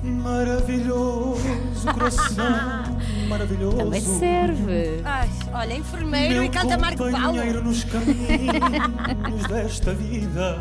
[0.03, 3.77] Maravilhoso coração, maravilhoso.
[3.77, 5.01] Também serve.
[5.05, 7.63] Ai, olha, enfermeiro Meu e canta Marco Paulo.
[7.63, 10.57] nos caminhos desta vida.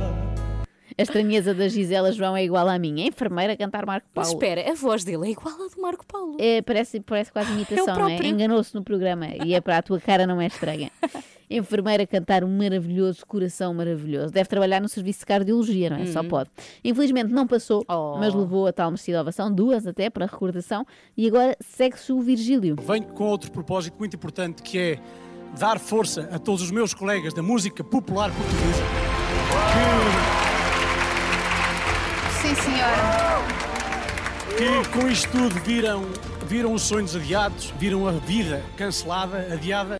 [0.97, 3.03] A estranheza da Gisela João é igual à minha.
[3.05, 4.43] A enfermeira a cantar Marco Mas Paulo.
[4.43, 6.37] espera, a voz dele é igual à do Marco Paulo.
[6.39, 7.95] É, parece, parece quase imitação, não é?
[7.95, 8.25] próprio.
[8.29, 10.91] Enganou-se no programa e é para a tua cara não é estranha.
[11.49, 14.33] Enfermeira a cantar um maravilhoso coração maravilhoso.
[14.33, 16.05] Deve trabalhar no serviço de cardiologia, não é?
[16.07, 16.27] Só Uhum.
[16.27, 16.49] pode.
[16.83, 18.17] Infelizmente não passou, Oh.
[18.19, 20.85] mas levou a tal merecida ovação, duas até, para recordação.
[21.15, 22.75] E agora segue-se o Virgílio.
[22.85, 24.99] Venho com outro propósito muito importante que é
[25.57, 28.83] dar força a todos os meus colegas da música popular portuguesa
[32.41, 33.41] Sim, senhora.
[34.57, 36.03] que com isto tudo viram,
[36.45, 39.97] viram os sonhos adiados, viram a vida cancelada, adiada.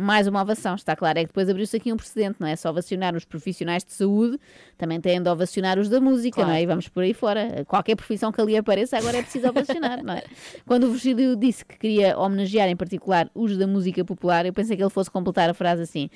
[0.00, 1.18] Mais uma ovação, está claro.
[1.18, 2.54] É que depois abriu-se aqui um precedente, não é?
[2.54, 4.38] Só ovacionar os profissionais de saúde,
[4.76, 6.50] também têm de ovacionar os da música, Claro.
[6.50, 6.62] não é?
[6.62, 7.64] E vamos por aí fora.
[7.66, 10.22] Qualquer profissão que ali apareça, agora é preciso ovacionar, não é?
[10.64, 14.76] Quando o Virgílio disse que queria homenagear em particular os da música popular, eu pensei
[14.76, 16.08] que ele fosse completar a frase assim.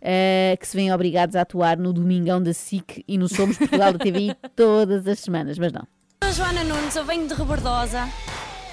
[0.00, 3.92] eh, que se veem obrigados a atuar no Domingão da SIC e no Somos Portugal
[3.92, 5.86] da TVI todas as semanas, mas não.
[6.24, 8.08] Sou Joana Nunes, eu venho de Rebordosa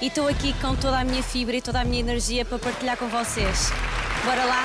[0.01, 2.97] e estou aqui com toda a minha fibra e toda a minha energia para partilhar
[2.97, 3.71] com vocês.
[4.25, 4.63] Bora lá?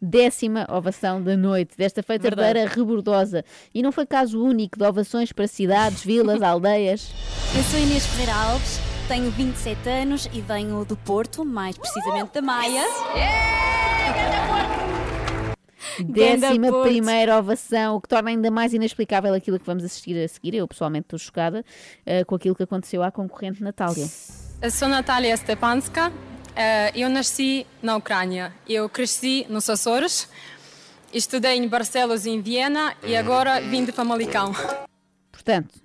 [0.00, 2.48] Décima ovação da noite desta feita Verdade.
[2.58, 3.44] herdeira rebordosa.
[3.74, 7.10] E não foi caso único de ovações para cidades, vilas, aldeias.
[7.56, 12.42] Eu sou Inês Ferreira Alves, tenho 27 anos e venho do Porto, mais precisamente da
[12.42, 12.84] Maia.
[16.04, 16.88] Décima Porto.
[16.88, 20.54] primeira ovação, o que torna ainda mais inexplicável aquilo que vamos assistir a seguir.
[20.54, 21.64] Eu pessoalmente estou chocada
[22.06, 24.06] eh, com aquilo que aconteceu à concorrente Natália.
[24.62, 26.12] Eu sou Natália Stepanska.
[26.56, 28.52] eh, Eu nasci na Ucrânia.
[28.68, 30.28] Eu cresci nos Açores.
[31.12, 34.52] Estudei em Barcelos e em Viena e agora vim de Famalicão.
[35.32, 35.80] Portanto,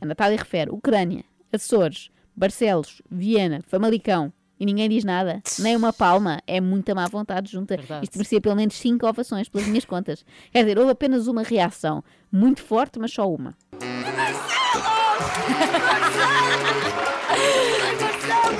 [0.00, 6.40] a Natália refere Ucrânia, Açores, Barcelos, Viena, Famalicão e ninguém diz nada, nem uma palma,
[6.46, 7.76] é muita má vontade junta.
[8.02, 10.24] Isto merecia pelo menos cinco ovações, pelas minhas contas.
[10.52, 13.54] Quer dizer, houve apenas uma reação, muito forte, mas só uma.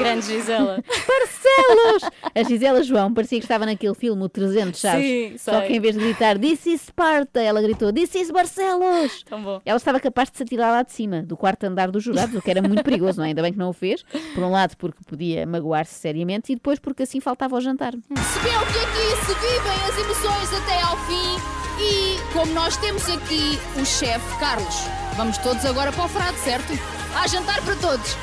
[0.09, 0.83] Grande Gisela.
[1.07, 2.11] Barcelos!
[2.35, 5.05] A Gisela João parecia que estava naquele filme, o 300, sabes?
[5.05, 5.67] Sim, Só sei.
[5.69, 9.23] que em vez de gritar This is Sparta, ela gritou This is Barcelos!
[9.25, 9.61] Tão bom.
[9.65, 12.41] Ela estava capaz de se atirar lá de cima, do quarto andar dos jurados, o
[12.41, 13.29] que era muito perigoso, não é?
[13.29, 14.03] Ainda bem que não o fez.
[14.35, 17.93] Por um lado, porque podia magoar-se seriamente, e depois porque assim faltava ao jantar.
[18.09, 23.59] Percebeu que aqui se vivem as emoções até ao fim e como nós temos aqui
[23.81, 24.75] o chefe Carlos,
[25.17, 26.73] vamos todos agora para o frado, certo?
[27.15, 28.17] Há jantar para todos.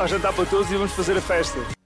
[0.00, 1.79] Ao jantar para todos e vamos fazer a festa.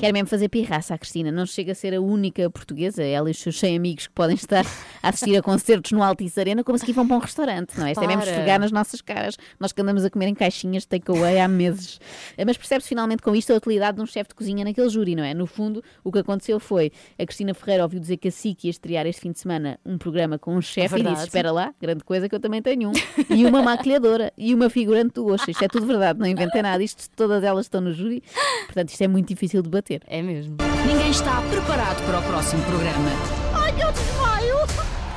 [0.00, 1.30] Quer mesmo fazer pirraça à Cristina.
[1.30, 4.34] Não chega a ser a única portuguesa, ela e os seus 100 amigos que podem
[4.36, 4.64] estar
[5.02, 7.92] a assistir a concertos no Altice Arena, como se vão para um restaurante, não é?
[7.92, 9.36] Isto é mesmo esfregar nas nossas caras.
[9.60, 12.00] Nós que andamos a comer em caixinhas de takeaway há meses.
[12.36, 15.14] Eh, Mas percebe-se finalmente com isto a utilidade de um chefe de cozinha naquele júri,
[15.14, 15.34] não é?
[15.34, 18.70] No fundo, o que aconteceu foi a Cristina Ferreira ouviu dizer que a SIC ia
[18.70, 22.02] estrear este fim de semana um programa com um chefe e disse: Espera lá, grande
[22.04, 22.92] coisa que eu também tenho um.
[23.34, 25.50] E uma maquilhadora e uma figurante do Oxa.
[25.50, 26.82] Isto é tudo verdade, não inventei nada.
[26.82, 28.22] Isto, todas elas estão no júri.
[28.66, 30.02] Portanto, isto é muito difícil de bater.
[30.06, 30.56] É mesmo.
[30.86, 33.10] Ninguém está preparado para o próximo programa.
[33.54, 34.56] Ai, eu desmaio!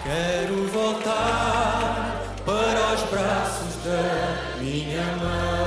[0.04, 5.60] Quero voltar para os braços da minha mãe.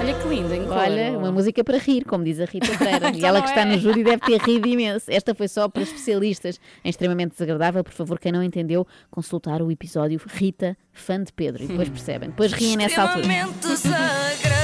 [0.00, 0.62] Olha que lindo, hein?
[0.68, 3.08] Olha, uma música para rir, como diz a Rita Pereira.
[3.12, 3.64] e Então ela que está é.
[3.64, 5.10] no júri deve ter rido imenso.
[5.10, 7.82] Esta foi só para especialistas em extremamente desagradável.
[7.82, 11.64] Por favor, quem não entendeu, consultar o episódio Rita, fã de Pedro.
[11.64, 12.30] E depois percebem.
[12.30, 13.20] Depois riem nessa altura.
[13.20, 14.55] Extremamente desagradável.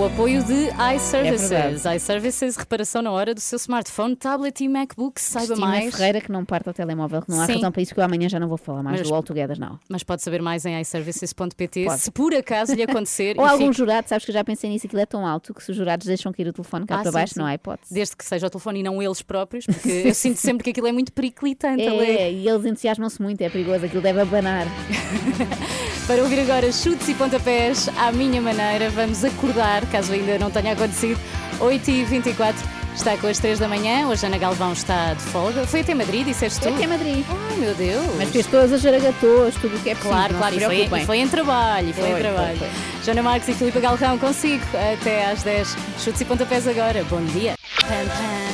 [0.00, 1.84] O apoio de iServices.
[1.84, 5.20] É iServices, reparação na hora do seu smartphone, tablet e MacBook.
[5.20, 5.94] Saiba Cristina mais.
[5.94, 7.54] Ferreira que não parte ao telemóvel, que não há Sim.
[7.56, 9.58] razão para isso, que eu amanhã já não vou falar mais Mas- do All Together,
[9.60, 9.78] não.
[9.90, 13.34] Mas pode saber mais em iServices.pt se por acaso lhe acontecer.
[13.38, 15.62] Ou algum fique- jurado, sabes que eu já pensei nisso, aquilo é tão alto que
[15.62, 17.40] se os jurados deixam cair o telefone cá Ah, para sim, baixo, sim.
[17.40, 17.92] não há hipótese.
[17.92, 20.86] Desde que seja o telefone e não eles próprios, porque eu sinto sempre que aquilo
[20.86, 22.20] é muito periclitante ler.
[22.20, 24.66] É, e eles entusiasmam-se muito, é perigoso, aquilo deve abanar.
[26.06, 30.72] Para ouvir agora chutes e pontapés à minha maneira, vamos acordar, caso ainda não tenha
[30.72, 31.18] acontecido,
[31.58, 32.54] 8h24.
[32.94, 35.64] Está com as 3 da manhã, hoje a Ana Galvão está de folga.
[35.66, 36.64] Foi até Madrid, disseste tu?
[36.64, 37.24] Foi até Madrid.
[37.30, 38.04] Ai meu Deus!
[38.18, 40.16] Mas fez todas as jaragatoas, tudo o que é possível.
[40.16, 42.58] Claro, não claro, se e foi, e foi em trabalho, foi, Foi, em trabalho.
[42.58, 42.68] foi,
[43.04, 44.64] Joana Marques e Filipe Galrão, consigo
[45.00, 45.76] até às 10.
[45.98, 47.54] Chutes e pontapés agora, bom dia.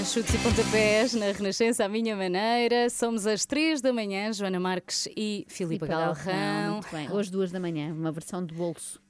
[0.05, 2.89] Chutes e pontapés na Renascença à minha maneira.
[2.91, 6.15] Somos às 3 da manhã, Joana Marques e Filipe Galrão.
[6.73, 7.11] Muito bem.
[7.11, 9.01] Hoje, duas da manhã, uma versão de bolso.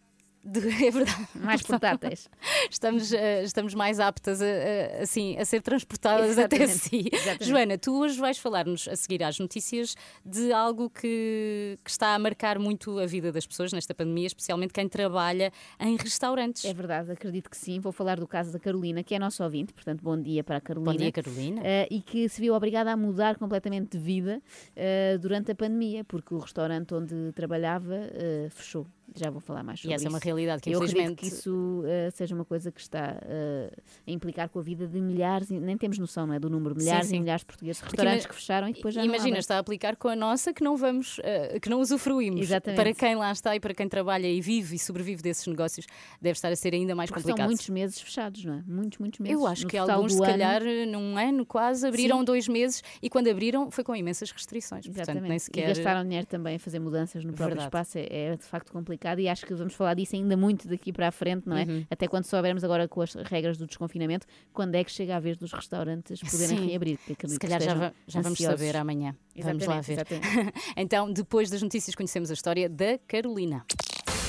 [0.46, 1.28] De- É verdade.
[1.34, 2.28] Mais portáteis.
[2.70, 7.08] Estamos, eh, estamos mais aptas a, a- assim, a ser transportadas até Exatamente, si.
[7.12, 7.44] exatamente.
[7.44, 12.18] Joana, tu hoje vais falar-nos a seguir às notícias de algo que, que está a
[12.18, 16.64] marcar muito a vida das pessoas nesta pandemia, especialmente quem trabalha em restaurantes.
[16.64, 17.80] É verdade, acredito que sim.
[17.80, 20.60] Vou falar do caso da Carolina, que é nossa ouvinte, portanto, bom dia para a
[20.60, 20.92] Carolina.
[20.92, 21.60] Bom dia, Carolina.
[21.64, 24.40] Eh, e que se viu obrigada a mudar completamente de vida
[24.76, 27.96] eh, durante a pandemia, porque o restaurante onde trabalhava
[28.50, 28.86] fechou.
[29.14, 30.24] Já vou falar mais E sobre essa é uma isso.
[30.26, 33.70] realidade que, Eu acredito infelizmente- que isso eh, seja uma coisa que está eh,
[34.06, 36.74] a implicar com a vida de milhares, e nem temos noção não é, do número,
[36.78, 37.16] Sim, milhares sim.
[37.16, 39.58] e milhares de portugueses, Porque restaurantes ima- que fecharam e depois já Imagina, está a
[39.58, 42.40] aplicar com a nossa que não vamos, eh, que não usufruímos.
[42.40, 42.76] Exatamente.
[42.82, 45.86] Para quem lá está e para quem trabalha e vive e sobrevive desses negócios,
[46.20, 47.44] deve estar a ser ainda mais Porque complicado.
[47.46, 48.62] são muitos meses fechados, não é?
[48.66, 49.34] Muitos, muitos meses.
[49.38, 52.24] Eu acho No que alguns, se ano- calhar, num ano quase, abriram Sim.
[52.24, 54.84] dois meses e quando abriram foi com imensas restrições.
[54.86, 55.28] Portanto, Exatamente.
[55.30, 55.64] nem sequer.
[55.64, 57.66] E gastaram dinheiro também a fazer mudanças no próprio Verdade.
[57.68, 60.92] espaço é, é de facto complicado e acho que vamos falar disso ainda muito daqui
[60.92, 61.64] para a frente, não é?
[61.64, 61.86] Uhum.
[61.90, 65.36] Até quando soubermos agora com as regras do desconfinamento, quando é que chega a vez
[65.36, 66.66] dos restaurantes poderem Sim.
[66.68, 66.98] reabrir.
[67.06, 69.16] Se que calhar já, va- já vamos saber amanhã.
[69.36, 69.92] Vamos lá Exatamente, ver.
[70.16, 70.52] exatamente.
[70.76, 73.64] então, depois das notícias, conhecemos a história da Carolina.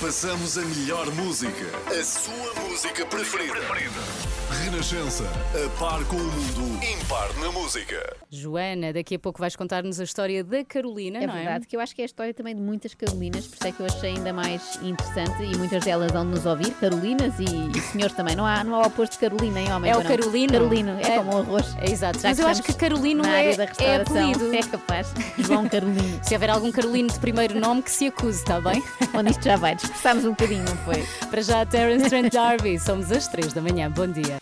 [0.01, 1.65] Passamos a melhor música.
[1.99, 3.55] A sua música preferida.
[4.49, 5.25] Renascença.
[5.53, 6.79] A par com o mundo.
[6.83, 8.15] Impar na música.
[8.31, 11.79] Joana, daqui a pouco vais contar-nos a história da Carolina, É não verdade, que eu
[11.81, 14.09] acho que é a história também de muitas Carolinas, por isso é que eu achei
[14.11, 17.43] ainda mais interessante e muitas delas vão nos ouvir, Carolinas e,
[17.77, 18.35] e senhores também.
[18.37, 19.91] Não há, não há oposto de Carolina em homem.
[19.91, 20.05] É o não?
[20.09, 20.51] Carolino.
[20.53, 21.75] Carolino, é, É- como o arroz.
[21.79, 22.19] É exato.
[22.19, 24.29] Já Mas eu acho estamos que Carolino na é, área da é restauração.
[24.31, 24.55] apelido.
[24.55, 25.07] É capaz.
[25.39, 26.19] João Carolino.
[26.23, 28.81] Se houver algum Carolino de primeiro nome, que se acuse, está bem?
[29.13, 31.05] Onde isto já vai, dispersámos um bocadinho, não foi?
[31.29, 32.79] Para já, Terence Trent D'Arby.
[32.79, 33.89] Somos às 3 da manhã.
[33.91, 34.37] Bom dia.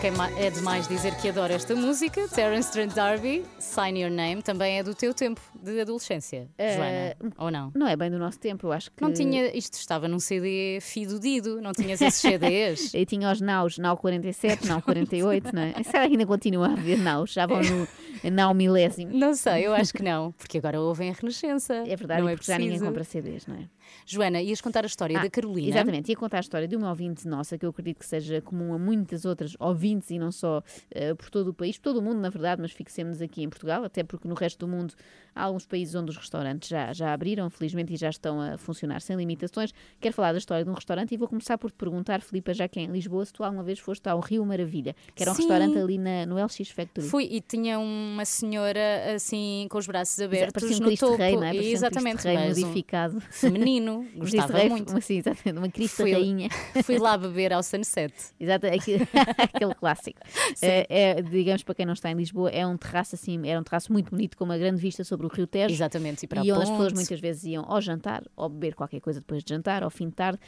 [0.00, 0.12] Quem
[0.44, 2.28] é demais dizer que adora esta música.
[2.28, 7.32] Terence Trent D'Arby, Sign Your Name, também é do teu tempo de adolescência, Eh, Joana.
[7.38, 7.72] Ou não?
[7.74, 9.02] Não é bem do nosso tempo, eu acho que.
[9.02, 12.92] Não tinha, isto estava num CD fidudido, não tinhas esses CDs?
[12.94, 15.72] Eu tinha os naus, nau 47, nau 48, não é?
[15.82, 17.32] Será que ainda continua a haver naus?
[17.32, 17.88] Já vão no
[18.30, 19.12] nau milésimo.
[19.16, 21.74] Não sei, eu acho que não, porque agora ouvem a Renascença.
[21.86, 22.86] É verdade, não é porque já ninguém preciso.
[22.86, 23.60] compra CDs, não é?
[24.06, 25.68] Joana, ias contar a história Ah, da Carolina.
[25.68, 28.72] Exatamente, ia contar a história de uma ouvinte nossa, que eu acredito que seja comum
[28.74, 32.02] a muitas outras ouvintes e não só eh, por todo o país, por todo o
[32.02, 34.94] mundo, na verdade, mas fixemos aqui em Portugal, até porque no resto do mundo
[35.34, 39.00] há alguns países onde os restaurantes já, já abriram, felizmente, e já estão a funcionar
[39.00, 39.72] sem limitações.
[40.00, 42.66] Quero falar da história de um restaurante e vou começar por te perguntar, Filipa, já
[42.68, 45.34] que é em Lisboa, se tu alguma vez foste ao Rio Maravilha, que era um
[45.34, 45.42] Sim.
[45.42, 47.06] restaurante ali na, no LX Factory.
[47.06, 51.18] Fui e tinha uma senhora assim com os braços abertos Parecia um no Cristo topo.
[51.18, 51.52] Rei, não é?
[51.52, 53.20] Parecia um Cristo Exatamente, Rei um modificado.
[53.30, 53.75] feminino.
[53.80, 55.00] Cristo Gostava muito.
[55.02, 56.48] Sim, exatamente, uma Cristo Fui- Rainha.
[56.84, 58.12] Fui lá beber ao Sunset.
[58.38, 59.06] Exato, aquele,
[59.38, 60.20] aquele clássico.
[60.62, 63.62] É, é, digamos, para quem não está em Lisboa, é um terraço assim, era um
[63.62, 65.74] terraço muito bonito, com uma grande vista sobre o Rio Tejo.
[65.74, 69.00] Exatamente, e para a onde as pessoas muitas vezes iam ao jantar, ou beber qualquer
[69.00, 70.38] coisa depois de jantar, ao fim de tarde.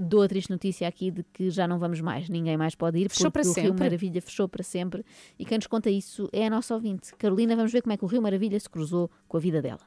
[0.00, 3.08] Dou a triste notícia aqui de que já não vamos mais, ninguém mais pode ir,
[3.08, 3.80] Fechou porque o Rio sempre?
[3.84, 5.04] Maravilha fechou para sempre.
[5.38, 7.14] E quem nos conta isso é a nossa ouvinte.
[7.16, 9.80] Carolina, vamos ver como é que o Rio Maravilha se cruzou com a vida dela.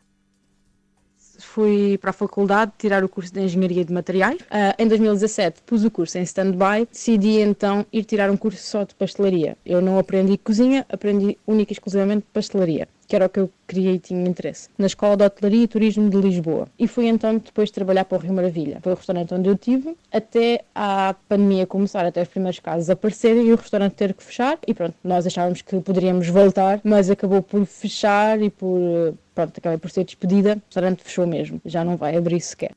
[1.46, 4.38] Fui para a faculdade tirar o curso de Engenharia de Materiais.
[4.50, 8.84] Ah, em 2017 pus o curso em stand-by, decidi então ir tirar um curso só
[8.84, 9.58] de pastelaria.
[9.66, 13.92] Eu não aprendi cozinha, aprendi única e exclusivamente pastelaria, que era o que eu queria
[13.92, 16.70] e tinha interesse, na Escola de Hotelaria e Turismo de Lisboa.
[16.80, 18.80] E fui então depois trabalhar para o Rio Maravilha.
[18.82, 23.48] Foi o restaurante onde eu tive, até a pandemia começar, até os primeiros casos aparecerem
[23.48, 24.58] e o restaurante ter que fechar.
[24.66, 29.78] E pronto, nós achávamos que poderíamos voltar, mas acabou por fechar e por pronto, acabei
[29.78, 32.72] por ser despedida, o restaurante fechou mesmo, já não vai abrir sequer.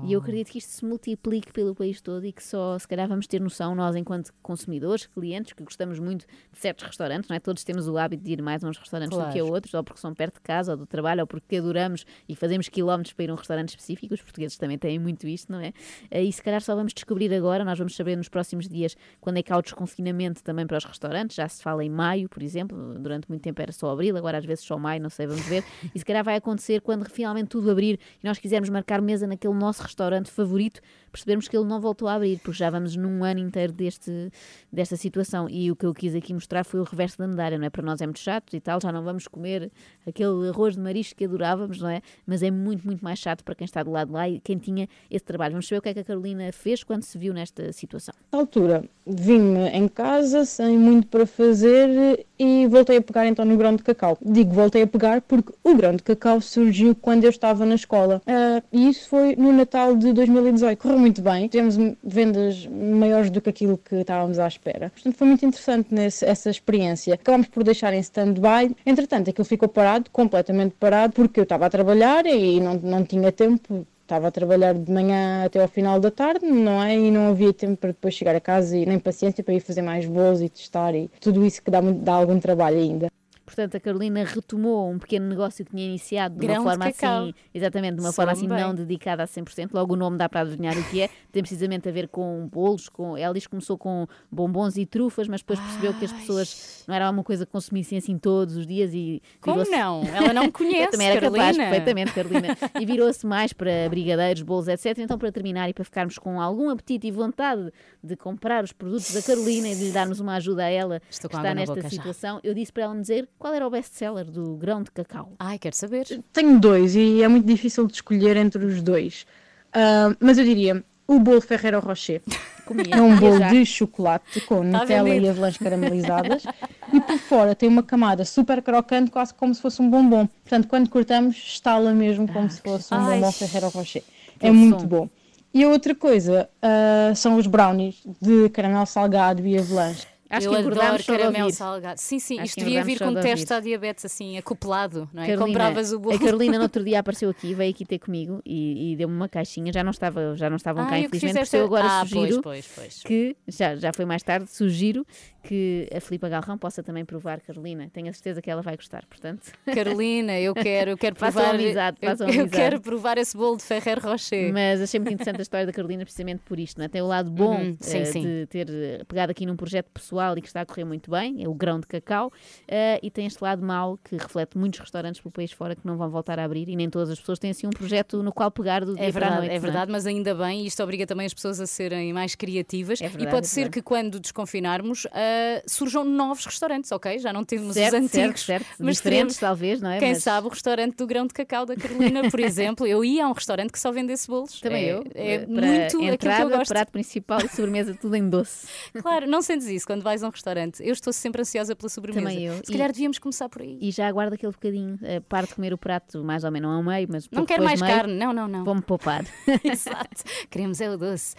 [0.00, 3.08] E eu acredito que isto se multiplique pelo país todo e que só, se calhar,
[3.08, 7.40] vamos ter noção, nós, enquanto consumidores, clientes, que gostamos muito de certos restaurantes, não é?
[7.40, 9.48] Todos temos o hábito de ir mais a uns restaurantes do que a Claro.
[9.52, 12.68] outros, ou porque são perto de casa, ou do trabalho, ou porque adoramos e fazemos
[12.68, 14.14] quilómetros para ir a um restaurante específico.
[14.14, 15.72] Os portugueses também têm muito isto, não é?
[16.10, 19.38] Eh, E se calhar só vamos descobrir agora, nós vamos saber nos próximos dias quando
[19.38, 21.34] é que há o desconfinamento também para os restaurantes.
[21.36, 24.44] Já se fala em maio, por exemplo, durante muito tempo era só abril, agora às
[24.44, 25.64] vezes só maio, não sei, vamos ver.
[25.92, 29.54] E se calhar vai acontecer quando finalmente tudo abrir e nós quisermos marcar mesa naquele
[29.58, 33.40] nosso restaurante favorito, percebermos que ele não voltou a abrir, porque já vamos num ano
[33.40, 34.30] inteiro deste,
[34.72, 35.48] desta situação.
[35.48, 37.70] E o que eu quis aqui mostrar foi o reverso da medalha, não é?
[37.70, 39.70] Para nós é muito chato e tal, já não vamos comer
[40.06, 42.00] aquele arroz de marisco que adorávamos, não é?
[42.26, 44.58] Mas é muito, muito mais chato para quem está do lado de lá e quem
[44.58, 45.52] tinha esse trabalho.
[45.52, 48.14] Vamos saber o que é que a Carolina fez quando se viu nesta situação.
[48.32, 53.56] Na altura, vim-me em casa sem muito para fazer e voltei a pegar então no
[53.56, 54.18] grão de cacau.
[54.24, 58.20] Digo voltei a pegar porque o grão de cacau surgiu quando eu estava na escola
[58.26, 60.78] Ah, e isso foi no Natal de 2018.
[60.98, 64.90] Correu muito bem, tivemos vendas maiores do que aquilo que estávamos à espera.
[64.90, 67.14] Portanto, foi muito interessante nesse, essa experiência.
[67.14, 71.70] Acabámos por deixar em stand-by, entretanto, aquilo ficou parado, completamente parado, porque eu estava a
[71.70, 76.10] trabalhar e não, não tinha tempo estava a trabalhar de manhã até ao final da
[76.10, 76.96] tarde, não é?
[76.96, 79.82] E não havia tempo para depois chegar a casa e nem paciência para ir fazer
[79.82, 83.08] mais voos e testar e tudo isso que dá, dá algum trabalho ainda.
[83.48, 86.92] Portanto, a Carolina retomou um pequeno negócio que tinha iniciado de Grão uma de forma
[86.92, 87.22] cacau.
[87.24, 88.84] assim, exatamente, de uma forma assim Soa-me não bem.
[88.84, 89.70] dedicada a 100%.
[89.72, 91.10] Logo o nome dá para adivinhar o que é.
[91.32, 95.28] Tem precisamente a ver com bolos, com ela diz que começou com bombons e trufas,
[95.28, 98.66] mas depois percebeu que as pessoas não era uma coisa que consumissem assim todos os
[98.66, 100.02] dias e Como não?
[100.04, 101.64] Ela não conhece, Eu também era capaz, Carolina.
[101.64, 102.56] perfeitamente, Carolina.
[102.80, 104.96] E virou-se mais para brigadeiros, bolos, etc.
[104.98, 107.72] Então, para terminar e para ficarmos com algum apetite e vontade
[108.02, 111.28] de comprar os produtos da Carolina e de lhe darmos uma ajuda a ela Estou
[111.30, 111.88] que está nesta boca já.
[111.90, 115.32] situação, eu disse para ela me dizer qual era o best-seller do grão de cacau.
[115.38, 116.06] Ai, quero saber.
[116.32, 119.26] Tenho dois e é muito difícil de escolher entre os dois.
[119.72, 122.20] Ah, mas eu diria o bolo Ferrero Rocher.
[122.66, 126.42] Comia, É um bolo de chocolate com Tá a Nutella e avelãs caramelizadas
[126.92, 130.26] e por fora tem uma camada super crocante, quase como se fosse um bombom.
[130.26, 133.14] Portanto, quando cortamos, estala mesmo como se fosse um Ai.
[133.14, 134.02] bombom Ferrero Rocher.
[134.38, 134.86] É muito som.
[134.86, 135.08] bom.
[135.54, 140.06] E a outra coisa ah, são os brownies de caramelo salgado e avelãs.
[140.30, 142.00] Acho eu que adoro caramelo salgado.
[142.00, 145.26] Sim, sim, Acho isto devia vir com teste à diabetes, assim, acoplado, não é?
[145.26, 146.14] Carolina, Compravas o bolo.
[146.14, 149.28] A Carolina no outro dia apareceu aqui, veio aqui ter comigo e, e deu-me uma
[149.28, 149.72] caixinha.
[149.72, 152.10] Já não, estava, já não estavam cá, o que infelizmente, fizeste- eu agora Ah, pois,
[152.10, 153.02] sugiro pois, pois.
[153.02, 155.06] que, já, já foi mais tarde, sugiro
[155.42, 157.88] que a Filipa Galrão possa também provar Carolina.
[157.90, 159.50] Tenho a certeza que ela vai gostar, portanto.
[159.74, 161.54] Carolina, eu quero, eu quero provar.
[161.54, 162.50] amizade, eu, façam eu amizade.
[162.62, 164.52] quero provar esse bolo de Ferrer Rocher.
[164.52, 166.88] Mas achei muito interessante a história da Carolina precisamente por isto, não é?
[166.88, 168.22] Tem o lado bom Uhum, sim, eh, sim.
[168.22, 168.66] de ter
[169.06, 171.78] pegado aqui num projeto pessoal e que está a correr muito bem, é o grão
[171.80, 172.32] de cacau,
[172.66, 175.96] eh, e tem este lado mau que reflete muitos restaurantes pelo país fora que não
[175.96, 178.50] vão voltar a abrir e nem todas as pessoas têm assim um projeto no qual
[178.50, 179.50] pegar do dia É para a verdade, noite.
[179.52, 182.98] é não verdade, mas ainda bem, isto obriga também as pessoas a serem mais criativas.
[182.98, 187.18] verdade, e pode é ser que quando desconfinarmos ah, surjam novos restaurantes, ok?
[187.18, 188.44] Já não temos Certo, os certo, antigos.
[188.44, 188.66] certo.
[188.78, 189.98] Mas Diferentes, teremos, talvez, não é?
[189.98, 192.86] Quem Mas- sabe o restaurante do grão de cacau da Carolina, por exemplo.
[192.86, 194.60] Eu ia a um restaurante que só vendesse bolos.
[194.60, 195.04] Também é, eu.
[195.14, 196.68] É muito aquilo que entrada, eu gosto.
[196.68, 198.66] prato principal e sobremesa, tudo em doce.
[199.02, 200.82] Claro, não sentes isso quando vais a um restaurante.
[200.82, 202.26] Eu estou sempre ansiosa pela sobremesa.
[202.26, 202.54] Também eu.
[202.56, 203.78] Se E- calhar devíamos começar por aí.
[203.80, 206.82] E já aguardo aquele bocadinho, eh, paro de comer o prato mais ou menos ao
[206.82, 208.64] meio, mas Não quero mais meio, carne, não, não, não.
[208.64, 209.24] Vou-me poupar.
[209.64, 210.24] Exato.
[210.50, 211.34] Queremos é o doce.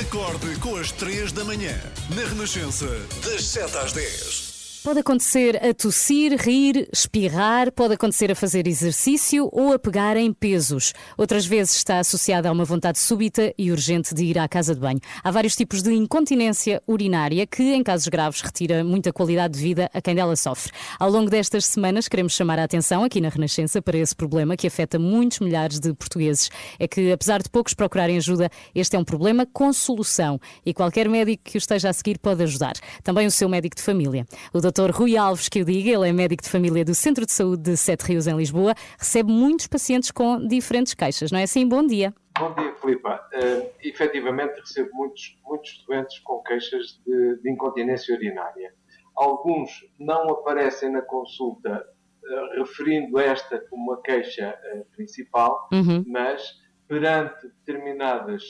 [0.00, 1.74] Acorde com as 3 da manhã,
[2.14, 2.86] na Renascença,
[3.24, 4.49] das 7 às 10.
[4.82, 10.32] Pode acontecer a tossir, rir, espirrar, pode acontecer a fazer exercício ou a pegar em
[10.32, 10.94] pesos.
[11.18, 14.80] Outras vezes está associada a uma vontade súbita e urgente de ir à casa de
[14.80, 14.98] banho.
[15.22, 19.90] Há vários tipos de incontinência urinária que, em casos graves, retira muita qualidade de vida
[19.92, 20.72] a quem dela sofre.
[20.98, 24.66] Ao longo destas semanas, queremos chamar a atenção aqui na Renascença para esse problema que
[24.66, 26.48] afeta muitos milhares de portugueses.
[26.78, 31.06] É que, apesar de poucos procurarem ajuda, este é um problema com solução e qualquer
[31.06, 32.72] médico que o esteja a seguir pode ajudar.
[33.04, 34.26] Também o seu médico de família.
[34.54, 34.90] O Dr.
[34.92, 37.76] Rui Alves, que o diga, ele é médico de família do Centro de Saúde de
[37.76, 41.66] Sete Rios, em Lisboa, recebe muitos pacientes com diferentes queixas, não é assim?
[41.68, 42.14] Bom dia.
[42.38, 43.20] Bom dia, Filipa.
[43.34, 48.72] Uh, efetivamente, recebo muitos, muitos doentes com queixas de, de incontinência urinária.
[49.16, 51.84] Alguns não aparecem na consulta
[52.24, 56.04] uh, referindo esta como uma queixa uh, principal, Uhum.
[56.06, 56.42] mas
[56.86, 58.42] perante determinadas,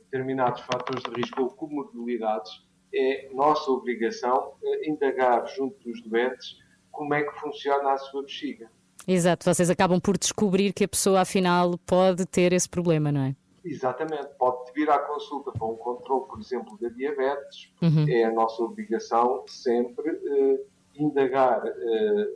[0.00, 2.50] determinados fatores de risco ou comorbilidades,
[2.94, 6.58] é nossa obrigação uh, indagar junto dos doentes
[6.90, 8.70] como é que funciona a sua bexiga.
[9.06, 13.36] Exato, vocês acabam por descobrir que a pessoa, afinal, pode ter esse problema, não é?
[13.64, 17.72] Exatamente, pode vir à consulta para um controle, por exemplo, da diabetes.
[17.82, 18.06] Uhum.
[18.08, 20.60] É a nossa obrigação sempre eh,
[20.96, 22.28] indagar eh,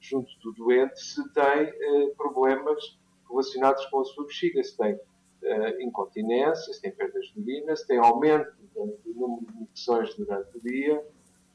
[0.00, 2.98] junto do doente se tem eh, problemas
[3.28, 4.98] relacionados com a sua bexiga, se tem
[5.42, 10.56] eh, incontinência, se tem perdas de urina, se tem aumento do número de infecções durante
[10.56, 11.02] o dia,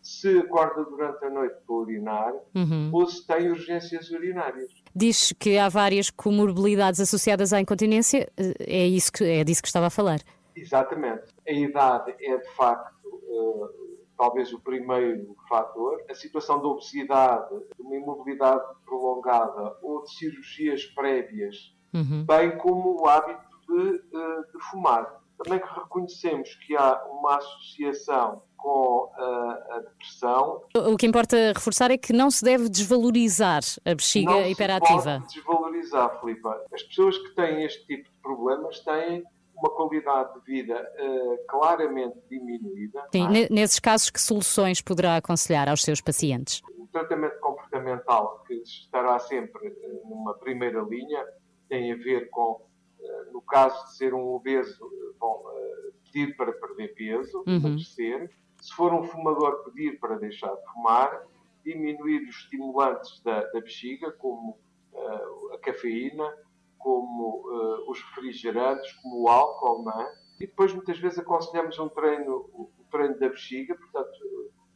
[0.02, 2.90] se acorda durante a noite para urinar Uhum.
[2.94, 4.70] ou se tem urgências urinárias.
[4.96, 9.88] Diz que há várias comorbilidades associadas à incontinência, é, isso que, é disso que estava
[9.88, 10.20] a falar.
[10.56, 11.24] Exatamente.
[11.48, 12.94] A idade é, de facto,
[13.28, 13.86] eh,
[14.18, 16.02] talvez o primeiro fator.
[16.10, 22.26] A situação de obesidade, de uma imobilidade prolongada ou de cirurgias prévias, Uhum.
[22.26, 25.22] bem como o hábito de, eh, de fumar.
[25.44, 30.62] Também que reconhecemos que há uma associação com a, a depressão.
[30.74, 35.20] O que importa reforçar é que não se deve desvalorizar a bexiga não hiperativa.
[35.28, 36.66] Se pode desvalorizar, Filipa.
[36.74, 39.24] As pessoas que têm este tipo de problemas têm
[39.58, 43.06] uma qualidade de vida eh, claramente diminuída.
[43.12, 46.62] Sim, não ne- nesses casos, que soluções poderá aconselhar aos seus pacientes?
[46.78, 51.26] O tratamento comportamental, que estará sempre eh, numa primeira linha,
[51.70, 52.65] tem a ver com, eh,
[53.36, 57.58] no caso de ser um obeso, eh, bom, eh, pedir para perder peso, Uhum.
[57.58, 58.32] emagrecer.
[58.62, 61.22] Se for um fumador, pedir para deixar de fumar,
[61.64, 64.58] diminuir os estimulantes da, da bexiga, como
[64.94, 66.34] eh, a cafeína,
[66.80, 70.14] como eh, os refrigerantes, como o álcool, não é?
[70.40, 74.14] E depois, muitas vezes, aconselhamos um treino, o treino da bexiga, portanto,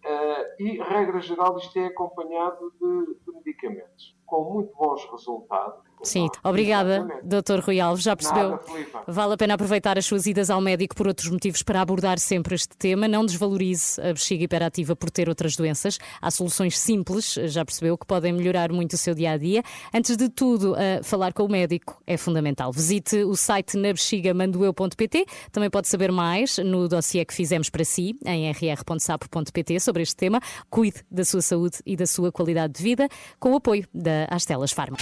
[0.02, 5.84] Eh, e, regra geral, isto é acompanhado de, de medicamentos, com muito bons resultados.
[6.02, 7.60] Sim, obrigada, Dr.
[7.62, 8.04] Rui Alves.
[8.04, 8.52] Já percebeu?
[8.52, 9.04] Nada.
[9.08, 12.56] Vale a pena aproveitar as suas idas ao médico por outros motivos para abordar sempre
[12.56, 13.08] este tema.
[13.08, 16.00] Não desvalorize a bexiga hiperativa por ter outras doenças.
[16.22, 19.62] Há soluções simples, já percebeu, que podem melhorar muito o seu dia a dia.
[19.94, 22.72] Antes de tudo, eh, falar com o médico é fundamental.
[22.72, 25.26] Visite o site nabexigamandoeu.pt.
[25.52, 30.40] Também pode saber mais no dossiê que fizemos para si em rr.sapo.pt sobre este tema.
[30.70, 33.08] Cuide da sua saúde e da sua qualidade de vida
[33.40, 34.98] com o apoio da Astelas Farma.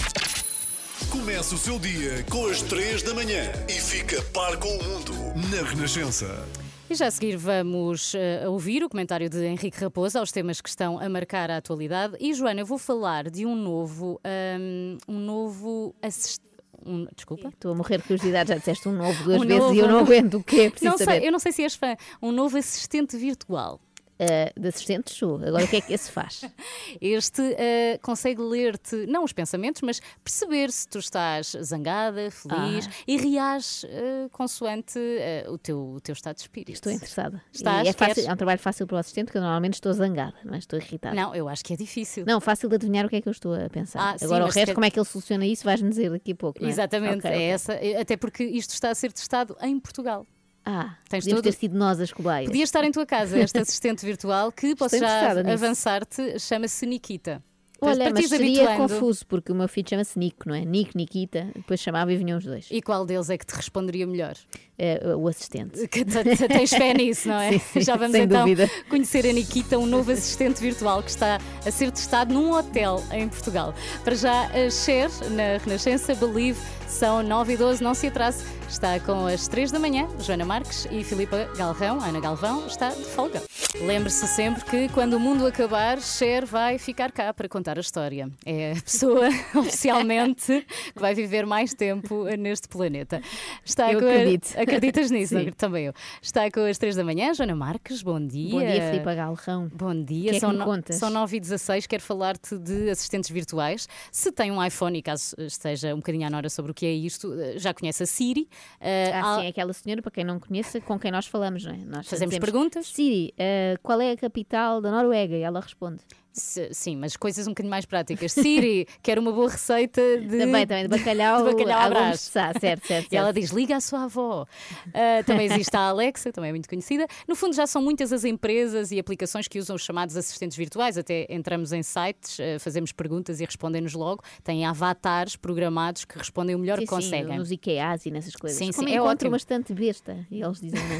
[1.06, 5.12] Começa o seu dia com as 3 da manhã e fica par com o mundo
[5.50, 6.44] na Renascença.
[6.90, 10.68] E já a seguir vamos eh, ouvir o comentário de Henrique Raposo aos temas que
[10.68, 12.16] estão a marcar a atualidade.
[12.20, 16.42] E Joana, eu vou falar de um novo, ahm, um novo assist-
[16.84, 17.48] um- desculpa.
[17.48, 19.88] Estou a morrer de curiosidade, já disseste um novo duas Um vezes novo- e eu
[19.88, 20.68] não aguento o quê?
[20.70, 21.24] Preciso Não sei, saber.
[21.26, 21.96] eu não sei se és fã.
[22.20, 23.80] Um novo assistente virtual.
[24.20, 25.36] Ah, de assistente sou.
[25.36, 26.42] Agora o que é que esse faz?
[27.00, 32.90] Este eh, consegue ler-te, não os pensamentos, mas perceber se tu estás zangada, feliz Ah.
[33.06, 36.72] e reage eh, consoante eh, o, teu, o teu estado de espírito.
[36.72, 37.42] Estou interessada.
[37.52, 37.86] Estás?
[37.88, 38.28] É, fácil, Queres?
[38.28, 40.58] é um trabalho fácil para o assistente, porque eu normalmente estou zangada, não é?
[40.58, 41.14] estou irritada.
[41.14, 42.24] Não, eu acho que é difícil.
[42.26, 44.00] Não, fácil de adivinhar o que é que eu estou a pensar.
[44.14, 46.32] Ah, sim, Agora o mas resto, como é que ele soluciona isso, vais-me dizer daqui
[46.32, 46.64] a pouco.
[46.64, 46.68] é?
[46.68, 47.42] Exatamente, Ok, é ok.
[47.50, 47.72] essa.
[47.74, 50.26] eh, Até porque isto está a ser testado em Portugal.
[50.70, 52.46] Ah, Tens podíamos todo- ter sido nós as cobaias.
[52.50, 57.42] Podia estar em tua casa este assistente virtual que posso já avançar-te, chama-se Nikita.
[57.80, 58.92] Olha, mas teres seria habituando.
[58.92, 60.64] confuso, porque o meu filho chama-se Nico, não é?
[60.64, 62.66] Nico, Nikita, depois chamava e vinham os dois.
[62.72, 64.34] E qual deles é que te responderia melhor?
[64.76, 65.78] É, o assistente.
[65.86, 67.52] Que te- te- Tens fé nisso, não é?
[67.56, 68.68] Sim, sim, Já vamos então dúvida.
[68.90, 73.28] conhecer a Nikita, um novo assistente virtual que está a ser testado num hotel em
[73.28, 73.72] Portugal.
[74.02, 76.58] Para já, a Cher, na Renascença, Believe,
[76.88, 78.44] são 9 e 12, não se atrase.
[78.68, 83.02] Está com as 3 da manhã, Joana Marques e Filipa Galrão, Ana Galvão, está de
[83.04, 83.42] folga.
[83.80, 88.28] Lembre-se sempre que quando o mundo acabar, Cher vai ficar cá para contar a história.
[88.44, 93.22] É a pessoa, oficialmente, que vai viver mais tempo neste planeta.
[93.64, 94.54] Está Eu com a- acredito.
[94.58, 95.34] Acreditas nisso?
[95.34, 95.50] Não?
[95.52, 95.94] Também eu.
[96.20, 98.50] Está com as 3 da manhã, Joana Marques, bom dia.
[98.50, 99.70] Bom dia, Filipe Galrão.
[99.74, 100.96] Bom dia, que é que são, no- contas?
[100.96, 103.88] são 9 e 16 Quero falar-te de assistentes virtuais.
[104.12, 106.92] Se tem um iPhone e caso esteja um bocadinho à nora sobre o que é
[106.92, 108.48] isto, eh, já conhece a Siri.
[108.80, 111.72] Eh, Ah, sim, é aquela senhora, para quem não conheça, com quem nós falamos, não
[111.72, 111.76] é?
[111.78, 112.86] Nós Fazemos dizemos, perguntas?
[112.86, 115.34] Siri, eh, qual é a capital da Noruega?
[115.36, 115.98] E ela responde.
[116.38, 118.32] Se- sim, mas coisas um bocadinho mais práticas.
[118.32, 120.38] Siri, quero uma boa receita de.
[120.38, 122.18] Também, também, de bacalhau, de bacalhau à brás.
[122.20, 123.40] De Sá, certo, certo, E ela certo.
[123.40, 124.46] diz: liga à sua avó.
[124.94, 127.06] Ah, também existe a Alexa, também é muito conhecida.
[127.26, 130.96] No fundo, já são muitas as empresas e aplicações que usam os chamados assistentes virtuais.
[130.96, 134.22] Até entramos em sites, ah, fazemos perguntas e respondem-nos logo.
[134.44, 137.32] Têm avatares programados que respondem o melhor Sim, que conseguem.
[137.32, 138.58] Sim, nos IKEAs e nessas coisas.
[138.58, 139.30] Sim, Como sim, é encontro ótimo.
[139.32, 140.26] bastante besta.
[140.30, 140.98] E eles dizem não.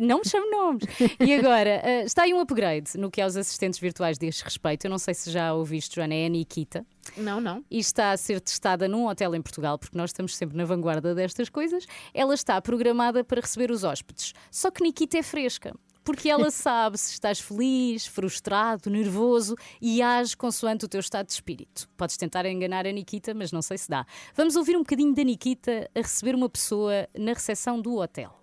[0.08, 0.84] Não me chame nomes.
[1.18, 4.84] E agora, ah, está aí um upgrade no que aos assistentes virtuais diz respeito.
[4.86, 6.86] Eu não sei se já ouviste, Joana, é a Nikita.
[7.16, 7.64] Não, não.
[7.70, 11.14] E está a ser testada num hotel em Portugal, porque nós estamos sempre na vanguarda
[11.14, 11.86] destas coisas.
[12.14, 14.32] Ela está programada para receber os hóspedes.
[14.50, 15.74] Só que Nikita é fresca.
[16.04, 21.32] Porque ela sabe se estás feliz, frustrado, nervoso e age consoante o teu estado de
[21.32, 21.88] espírito.
[21.96, 24.06] Podes tentar enganar a Nikita, mas não sei se dá.
[24.34, 28.39] Vamos ouvir um bocadinho da Nikita a receber uma pessoa na recepção do hotel.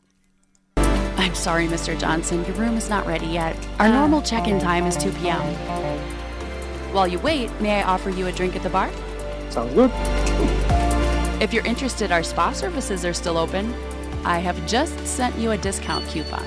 [1.17, 1.99] I'm sorry, Mr.
[1.99, 2.45] Johnson.
[2.45, 3.55] Your room is not ready yet.
[3.79, 5.41] Our uh, normal check in time is 2 p.m.
[6.93, 8.91] While you wait, may I offer you a drink at the bar?
[9.49, 9.91] Sounds good.
[11.41, 13.73] If you're interested, our spa services are still open.
[14.23, 16.45] I have just sent you a discount coupon.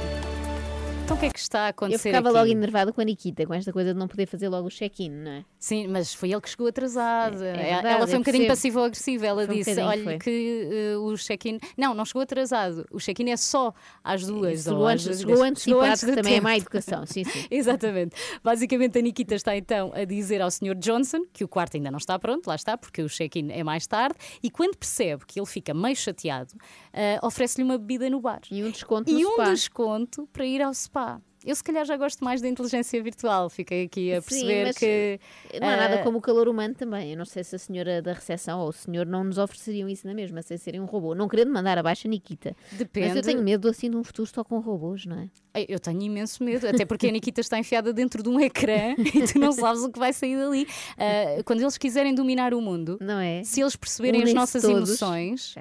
[1.11, 2.39] Então o que é que está a Eu acontecer ficava aqui?
[2.39, 5.11] logo enervada com a Nikita, com esta coisa de não poder fazer logo o check-in,
[5.11, 5.45] não é?
[5.59, 7.43] Sim, mas foi ele que chegou atrasado.
[7.43, 9.27] É- é ela verdade, foi eu um bocadinho passivo-agressiva.
[9.27, 10.19] Ela Foi um disse: bocadinho, olha, foi.
[10.21, 11.59] que eh, o check-in.
[11.77, 12.87] Não, não chegou atrasado.
[12.93, 14.63] O check-in é só às duas.
[14.63, 15.19] Chegou antes-
[15.63, 16.45] chegou antes que do também é tempo.
[16.45, 17.45] má educação, sim, sim.
[17.51, 18.15] Exatamente.
[18.45, 20.77] Basicamente, a Nikita está então a dizer ao Sr.
[20.77, 23.85] Johnson que o quarto ainda não está pronto, lá está, porque o check-in é mais
[23.85, 24.15] tarde.
[24.41, 26.53] E quando percebe que ele fica meio chateado,
[26.93, 28.43] eh, oferece-lhe uma bebida no bar.
[28.49, 29.45] E um desconto E no um spa.
[29.51, 31.00] desconto para ir ao spa.
[31.45, 33.49] Eu, se calhar, já gosto mais da inteligência virtual.
[33.49, 35.21] Fiquei aqui a perceber Sim, mas que.
[35.59, 37.13] Não há nada eh, como o calor humano também.
[37.13, 40.07] Eu não sei se a senhora da recepção ou o senhor não nos ofereceriam isso
[40.07, 41.15] na mesma, sem serem um robô.
[41.15, 42.55] Não querendo mandar abaixo a Nikita.
[42.71, 43.17] Mas Depende.
[43.17, 45.65] eu tenho medo assim de um futuro só com robôs, não é?
[45.67, 49.27] Eu tenho imenso medo, até porque a Nikita está enfiada dentro de um ecrã e
[49.27, 50.67] tu não sabes o que vai sair dali.
[50.97, 53.43] Ah, quando eles quiserem dominar o mundo, não é?
[53.43, 54.91] se eles perceberem as Unem-se nossas todos.
[54.91, 55.55] emoções,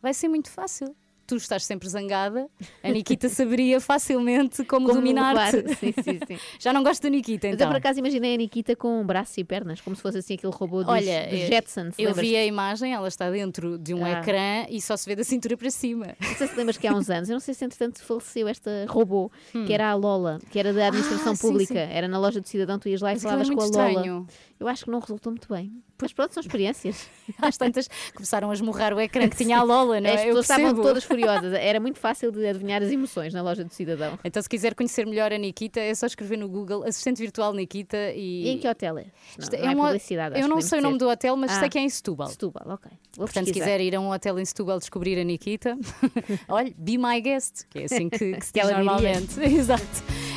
[0.00, 0.94] vai ser muito fácil.
[1.36, 2.46] Tu estás sempre zangada,
[2.82, 5.74] a Nikita saberia facilmente como, Como dominar-te.
[5.76, 6.38] Sim, sim, sim.
[6.60, 7.66] Já não gosto da Nikita, Mas então.
[7.66, 10.52] eu por acaso imaginei a Nikita com braços e pernas, como se fosse assim aquele
[10.52, 11.94] robô dos, Olha, dos eu- Jetsons.
[11.98, 14.10] eu vi a imagem, ela está dentro de um Ah.
[14.20, 16.08] ecrã e só se vê da cintura para cima.
[16.20, 18.84] Não sei se lembras que há uns anos, eu não sei se entretanto faleceu esta
[18.88, 19.30] robô,
[19.66, 21.36] que era a Lola, que era da administração Hum.
[21.36, 21.78] Ah, pública.
[21.78, 23.88] Era na loja do cidadão, tu ias lá e Mas é falavas com a Lola.
[23.90, 24.26] estranho.
[24.60, 25.72] Eu acho que não resultou muito bem.
[26.00, 27.08] Mas pronto, são experiências.
[27.40, 30.14] Às tantas começaram a esmurrar o ecrã que tinha a Lola, não é?
[30.14, 31.21] As pessoas estavam todas furiosas.
[31.60, 34.18] Era muito fácil de adivinhar as emoções na loja do cidadão.
[34.24, 37.96] Então, se quiser conhecer melhor a Nikita, é só escrever no Google assistente virtual Nikita
[38.14, 38.44] e.
[38.44, 39.02] E em que hotel é?
[39.02, 39.08] Não,
[39.44, 41.60] Isto não é um- publicidade, Eu não sei o nome do hotel, mas Ah.
[41.60, 42.28] sei que é em Setúbal.
[42.28, 42.90] Setúbal, ok.
[43.16, 43.64] Vou Portanto, se pesquisar.
[43.76, 45.76] quiser ir a um hotel em Setúbal descobrir a Nikita,
[46.48, 49.38] olha, be my guest, que é assim que, que se diz normalmente.
[49.42, 49.84] Exato.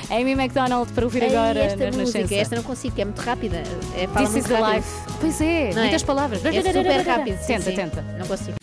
[0.10, 3.20] Amy McDonald para ouvir Ei, agora esta na música, esta não consigo, que é muito
[3.22, 3.58] rápida.
[3.98, 4.76] É, fala This muito is the rápido.
[4.76, 5.18] life.
[5.20, 6.46] Pois é, Não muitas palavras.
[6.46, 7.38] É super rápido.
[7.40, 7.76] sim, Tenta, sim.
[7.76, 8.02] tenta.
[8.20, 8.56] Não consigo.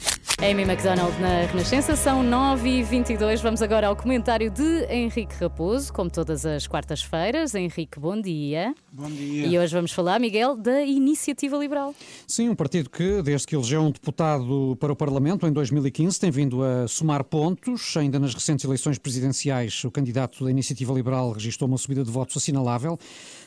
[0.42, 3.40] Amy McDonald na Renascença, são 9h22.
[3.40, 7.54] Vamos agora ao comentário de Henrique Raposo, como todas as quartas-feiras.
[7.54, 8.74] Henrique, bom dia.
[8.92, 9.46] Bom dia.
[9.46, 11.94] E hoje vamos falar, Miguel, da Iniciativa Liberal.
[12.26, 16.30] Sim, um partido que, desde que elegeu um deputado para o Parlamento em 2015, tem
[16.32, 17.96] vindo a somar pontos.
[17.96, 22.36] Ainda nas recentes eleições presidenciais, o candidato da Iniciativa Liberal registrou uma subida de votos
[22.36, 22.98] assinalável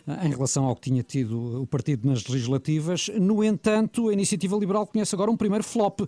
[0.07, 3.09] eh, em relação ao que tinha tido o partido nas legislativas.
[3.19, 5.99] No entanto, a Iniciativa Liberal conhece agora um primeiro flop.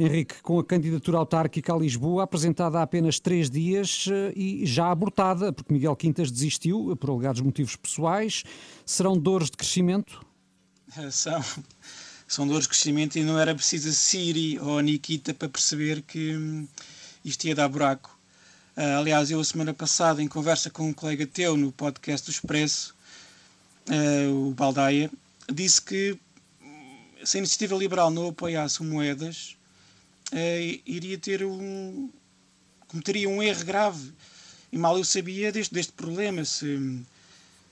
[0.00, 4.90] Henrique, com a candidatura autárquica a Lisboa, apresentada há apenas três dias eh, e já
[4.90, 8.42] abortada, porque Miguel Quintas desistiu por alegados motivos pessoais.
[8.86, 10.24] Serão dores de crescimento?
[10.96, 11.44] Eh, São,
[12.26, 16.66] são dores de crescimento e não era preciso Siri ou Nikita para perceber que hum,
[17.22, 18.18] isto ia dar buraco.
[18.74, 22.32] Ah, aliás, eu a semana passada, em conversa com um colega teu no podcast do
[22.32, 22.94] Expresso,
[23.86, 25.10] ah, o Baldaia,
[25.52, 26.16] disse que
[26.62, 29.59] hum, se a iniciativa liberal não apoiasse Moedas,
[30.32, 32.10] eh, iria ter um.
[32.88, 34.12] cometeria um erro grave.
[34.72, 36.44] E mal eu sabia deste, deste problema.
[36.44, 37.00] Se,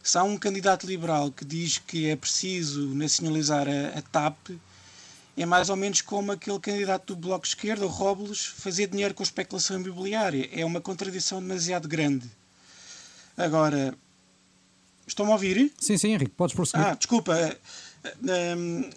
[0.03, 4.51] se há um candidato liberal que diz que é preciso nacionalizar a, a TAP,
[5.37, 9.15] é mais ou menos como aquele candidato do Bloco de Esquerda, o Robles, fazer dinheiro
[9.15, 10.49] com especulação imobiliária.
[10.53, 12.29] É uma contradição demasiado grande.
[13.37, 13.95] Agora,
[15.07, 15.73] estão-me a ouvir?
[15.79, 16.85] Sim, sim, Henrique, podes prosseguir.
[16.85, 17.57] Ah, desculpa.
[18.57, 18.91] Hum,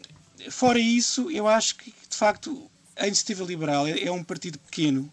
[0.49, 2.70] fora isso, eu acho que, de facto,
[3.01, 5.11] a Iniciativa Liberal é, é um partido pequeno,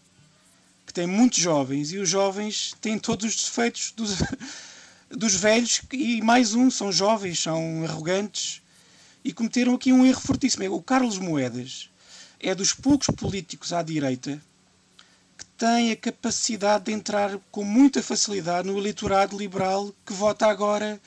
[0.85, 4.17] que tem muitos jovens, e os jovens têm todos os defeitos dos,
[5.09, 8.61] dos velhos, e mais um, são jovens, são arrogantes,
[9.23, 10.71] e cometeram aqui um erro fortíssimo.
[10.73, 11.89] O Carlos Moedas
[12.39, 14.39] é dos poucos políticos à direita
[15.37, 21.01] que tem a capacidade de entrar com muita facilidade no eleitorado liberal que vota agora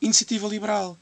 [0.00, 0.96] Iniciativa Liberal.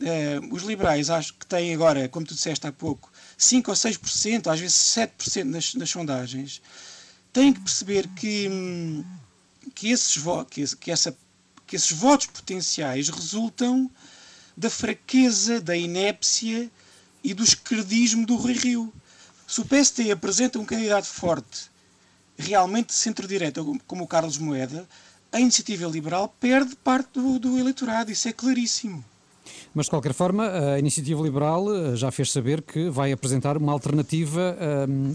[0.00, 3.11] Eh, os liberais acho que têm agora, como tu disseste há pouco,
[3.42, 6.62] 5 ou 6%, às vezes 7% nas, nas sondagens.
[7.32, 8.48] Têm que perceber que,
[9.74, 11.16] que, esses que, que essa,
[11.66, 13.90] que esses votos potenciais resultam
[14.56, 16.70] da fraqueza, da inépcia
[17.24, 18.92] e do esquerdismo do Rui Rio.
[19.46, 21.70] Se o PSD apresenta um candidato forte,
[22.36, 24.88] realmente centro-direita, como o Carlos Moeda,
[25.32, 28.12] a iniciativa liberal perde parte do, do eleitorado.
[28.12, 29.04] Isso é claríssimo.
[29.74, 33.72] Mas, de qualquer forma, a Iniciativa Liberal eh, já fez saber que vai apresentar uma
[33.72, 34.56] alternativa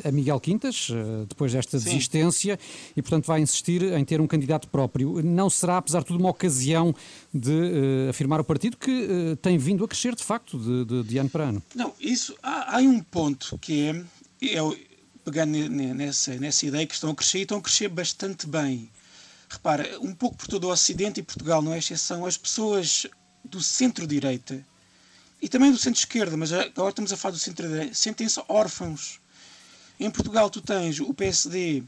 [0.03, 1.86] eh, a Miguel Quintas, eh, depois desta Sim.
[1.86, 2.58] desistência,
[2.95, 5.22] e, portanto, vai insistir em ter um candidato próprio.
[5.24, 6.93] Não será, apesar de tudo, uma ocasião
[7.32, 11.30] de afirmar o partido que tem vindo a crescer, de facto, de, de- de ano
[11.30, 11.62] para ano.
[11.76, 14.03] Não, isso há, há um ponto que é,
[14.41, 14.76] eu,
[15.24, 18.47] pegando ne- ne- nessa, nessa ideia que estão a crescer e estão a crescer bastante
[18.47, 18.89] bem.
[19.49, 23.05] Repara, um pouco por todo o Ocidente e Portugal não é exceção, as pessoas
[23.50, 24.66] do centro-direita
[25.41, 29.20] e também do centro-esquerda, mas agora estamos a falar do centro-direita, sentem-se órfãos.
[30.00, 31.84] Em Portugal tu tens o PSD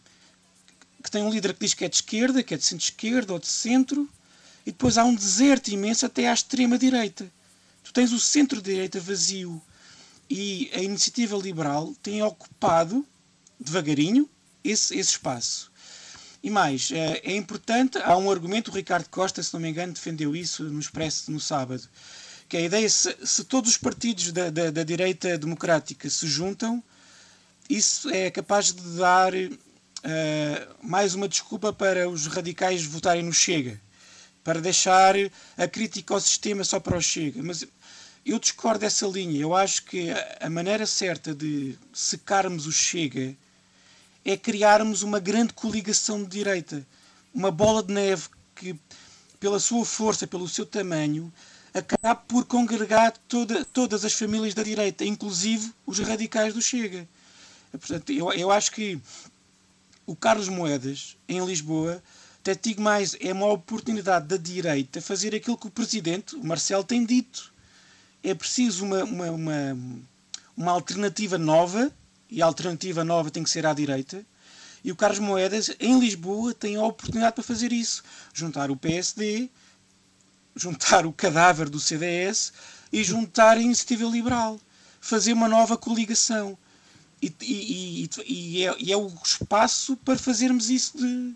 [1.04, 3.40] que tem um líder que diz que é de esquerda, que é de centro-esquerda ou
[3.40, 4.10] de centro,
[4.66, 7.32] e depois há um deserto imenso até à extrema-direita.
[7.84, 9.62] Tu tens o centro-direita vazio
[10.30, 13.06] e a iniciativa liberal tem ocupado,
[13.60, 14.30] devagarinho,
[14.64, 15.72] esse, esse espaço.
[16.42, 19.94] E mais, eh, é importante, há um argumento, o Ricardo Costa, se não me engano,
[19.94, 21.88] defendeu isso no Expresso no sábado,
[22.48, 26.84] que a ideia, se, se todos os partidos da, da, da direita democrática se juntam,
[27.70, 33.80] isso é capaz de dar eh, mais uma desculpa para os radicais votarem no Chega,
[34.44, 35.16] para deixar
[35.58, 37.44] a crítica ao sistema só para o Chega.
[37.44, 37.66] Mas
[38.26, 39.40] eu discordo dessa linha.
[39.40, 40.08] Eu acho que
[40.40, 43.36] a maneira certa de secarmos o Chega
[44.24, 46.86] é criarmos uma grande coligação de direita,
[47.34, 48.76] uma bola de neve que,
[49.40, 51.32] pela sua força, pelo seu tamanho,
[51.74, 57.08] acabe por congregar toda, todas as famílias da direita, inclusive os radicais do Chega.
[57.72, 59.00] Portanto, eu, eu acho que
[60.06, 62.02] O Carlos Moedas, em Lisboa,
[62.40, 66.84] até digo mais, é uma oportunidade da direita fazer aquilo que o presidente, o Marcelo,
[66.84, 67.54] tem dito.
[68.24, 69.78] É preciso uma, uma, uma,
[70.58, 71.92] uma alternativa nova,
[72.30, 74.26] e a alternativa nova tem que ser à direita.
[74.84, 78.04] E o Carlos Moedas, em Lisboa, tem a oportunidade para fazer isso.
[78.34, 79.50] Juntar o PSD,
[80.56, 82.54] juntar o cadáver do CDS
[82.92, 84.60] e juntar a Iniciativa Liberal.
[85.02, 86.58] Fazer uma nova coligação.
[87.22, 91.34] E, e, e, é, e é o espaço para fazermos isso de.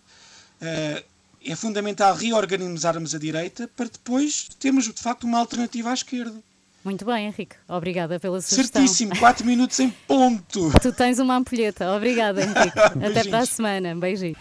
[0.62, 1.04] eh,
[1.46, 6.42] é fundamental reorganizarmos a direita para depois termos de facto uma alternativa à esquerda.
[6.84, 7.56] Muito bem, Henrique.
[7.68, 8.82] Obrigada pela sugestão.
[8.82, 10.72] Certíssimo, 4 minutos em ponto.
[10.82, 11.92] Tu tens uma ampulheta.
[11.94, 12.80] Obrigada, Henrique.
[13.06, 13.96] Até para a semana.
[13.96, 14.36] Beijinho.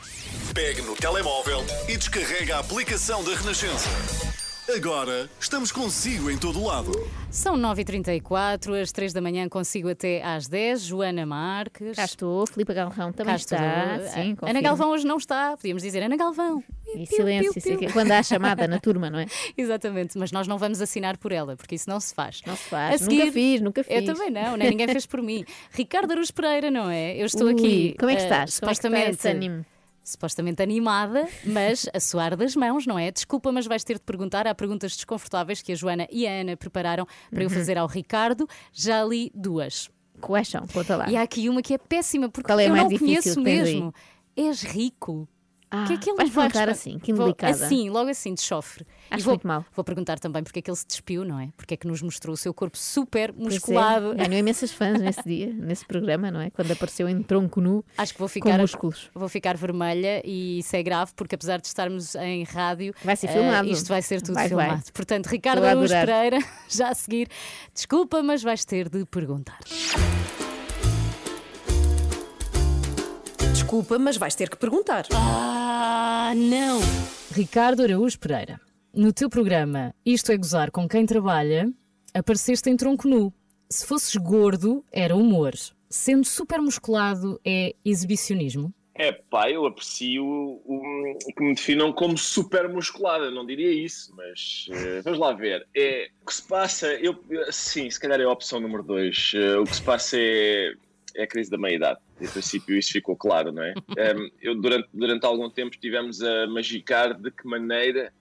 [0.52, 3.88] Pegue no telemóvel e descarrega a aplicação da Renascença.
[4.70, 6.92] Agora estamos consigo em todo lado.
[7.30, 10.82] São 9h34, às 3 da manhã consigo até às 10.
[10.82, 11.96] Joana Marques.
[11.96, 13.96] Cá estou, Filipe Galrão também Cá está.
[13.96, 14.12] estou.
[14.22, 14.60] Sim, Ana.
[14.60, 15.56] Galvão hoje não está.
[15.56, 16.62] Podíamos dizer Ana Galvão.
[16.94, 19.26] E silêncio, isso aqui, quando há chamada na turma, não é?
[19.58, 22.40] Exatamente, mas nós não vamos assinar por ela, porque isso não se faz.
[22.46, 23.02] Não se faz.
[23.02, 24.04] A Nunca fiz, nunca Eu fiz.
[24.06, 25.44] também não, nem ninguém fez por mim.
[25.72, 27.16] Ricardo Aruz Pereira, não é?
[27.16, 27.96] Eu estou Ui, aqui.
[27.98, 28.60] como é que eh, estás?
[28.60, 29.10] Como é que está supostamente.
[29.18, 29.66] esse ânimo?
[30.12, 33.10] Supostamente animada, mas a suar das mãos, não é?
[33.10, 34.46] Desculpa, mas vais ter de perguntar.
[34.46, 37.54] Há perguntas desconfortáveis que a Joana e a Ana prepararam para eu Uhum.
[37.54, 38.48] fazer ao Ricardo.
[38.72, 39.90] Já li duas.
[40.20, 40.66] Quais são?
[40.66, 41.10] Conta lá.
[41.10, 43.94] E há aqui uma que é péssima, porque é eu mais não difícil conheço mesmo.
[44.36, 45.28] És rico.
[45.74, 46.70] Ah, que é que ele vai perguntar responder?
[46.70, 47.34] assim, que Vou-.
[47.42, 48.84] Assim, logo assim, de chofre.
[49.10, 49.64] E Acho vou, muito mal.
[49.74, 51.48] Vou perguntar também porque é que ele se despiu, não é?
[51.56, 54.14] Porque é que nos mostrou o seu corpo super é, musculado.
[54.14, 56.50] Ganhou imensas fãs nesse dia, nesse programa, não é?
[56.50, 57.82] Quando apareceu em tronco nu.
[57.96, 59.10] Acho que vou ficar, Com músculos.
[59.14, 63.28] vou ficar vermelha e isso é grave porque apesar de estarmos em rádio, Vai ser
[63.28, 63.68] filmado.
[63.68, 64.66] isto vai ser tudo Vai, vai.
[64.66, 64.92] filmado.
[64.92, 66.06] Portanto, Ricardo Estou a Araújo adorar.
[66.28, 67.28] Pereira, já a seguir,
[67.74, 69.58] desculpa, mas vais ter de perguntar.
[73.72, 75.06] Desculpa, mas vais ter que perguntar.
[75.14, 76.78] Ah, não!
[77.34, 78.60] Ricardo Araújo Pereira,
[78.94, 81.72] no teu programa Isto é Gozar com Quem Trabalha,
[82.12, 83.32] apareceste em tronco nu.
[83.70, 85.54] Se fosses gordo, era humor.
[85.88, 88.74] Sendo super musculado, é exibicionismo?
[88.94, 94.66] É pá, eu aprecio um, que me definam como super musculada, não diria isso, mas
[94.70, 95.66] eh, vamos lá ver.
[95.74, 99.32] É, o que se passa, eu, eu- sim, se calhar é a opção número dois.
[99.34, 100.74] Eh, o que se passa é,
[101.14, 102.00] é a crise da meia-idade.
[102.20, 103.74] Em princípio, isso ficou claro, não é?
[103.98, 108.12] Em, eu, durante, durante algum tempo, estivemos a magicar de que maneira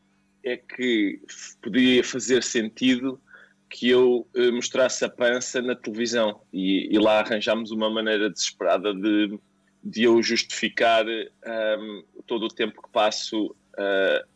[0.43, 1.19] é que
[1.61, 3.19] podia fazer sentido
[3.69, 8.93] que eu eh, mostrasse a pança na televisão e, e lá arranjámos uma maneira desesperada
[8.93, 9.39] de,
[9.83, 13.55] de eu justificar ahm, todo o tempo que passo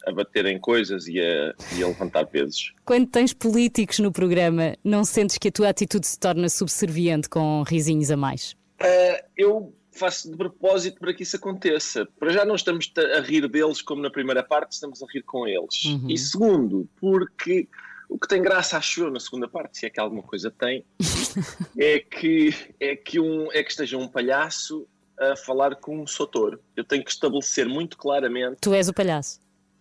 [0.06, 2.74] a bater em coisas e a, e a levantar pesos.
[2.84, 7.64] Quando tens políticos no programa, não sentes que a tua atitude se torna subserviente com
[7.64, 8.56] risinhos a mais?
[8.80, 12.08] Ah, eu faço de propósito para que isso aconteça.
[12.20, 15.48] Para já não estamos a rir deles como na primeira parte, estamos a rir com
[15.48, 15.86] eles.
[15.86, 16.10] Uhum.
[16.10, 17.68] E segundo, porque
[18.10, 20.86] o que tem graça, acho eu, na segunda parte, se é que alguma coisa tem,
[21.78, 24.88] é que, é que, um, é que esteja um palhaço
[25.20, 26.60] a falar com um sotor.
[26.76, 29.40] Eu tenho que estabelecer muito claramente Tu és o palhaço.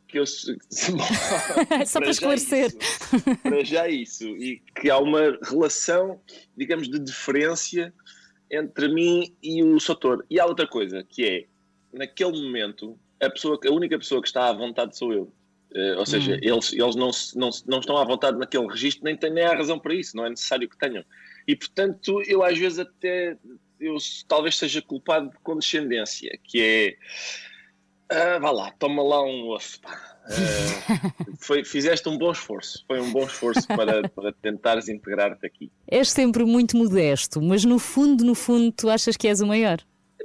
[0.08, 0.24] que eu
[1.86, 2.66] Só para esclarecer.
[2.68, 6.20] isso, para já isso e que há uma relação
[6.56, 7.92] digamos de diferença
[8.50, 11.44] entre mim e o Sotor e há outra coisa que é
[11.92, 15.32] naquele momento a pessoa a única pessoa que está à vontade sou eu
[15.76, 16.38] Eh, ou seja Hum.
[16.40, 19.76] eles eles não, não não estão à vontade naquele registro nem têm nem há razão
[19.76, 21.04] para isso não é necessário que tenham
[21.48, 23.36] e portanto eu às vezes até
[23.86, 26.96] eu talvez seja culpado de condescendência que é
[28.10, 29.80] ah, vá lá, toma lá um osso.
[29.84, 32.84] Ah, foi, fizeste um bom esforço.
[32.86, 35.70] Foi um bom esforço para, para tentares integrar-te aqui.
[35.86, 39.78] És sempre muito modesto, mas no fundo, no fundo, tu achas que és o maior.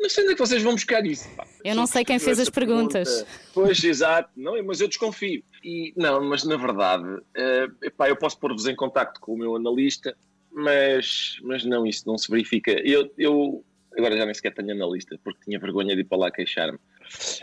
[0.07, 1.27] Sei onde é que vocês vão buscar isso.
[1.35, 1.45] pá.
[1.63, 3.09] Eu não sei quem fez as perguntas.
[3.09, 3.31] pergunta.
[3.53, 4.29] Pois, exato.
[4.35, 5.43] Não, mas eu desconfio.
[5.61, 9.57] E, não, mas na verdade, eh, epá, eu posso pôr-vos em contacto com o meu
[9.57, 10.15] analista,
[10.51, 12.71] mas, mas não, isso não se verifica.
[12.71, 13.63] Eu, eu
[13.97, 16.79] agora já nem sequer tenho analista, porque tinha vergonha de ir para lá queixar-me.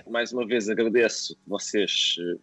[0.08, 2.38] Mais uma vez agradeço que vocês eh,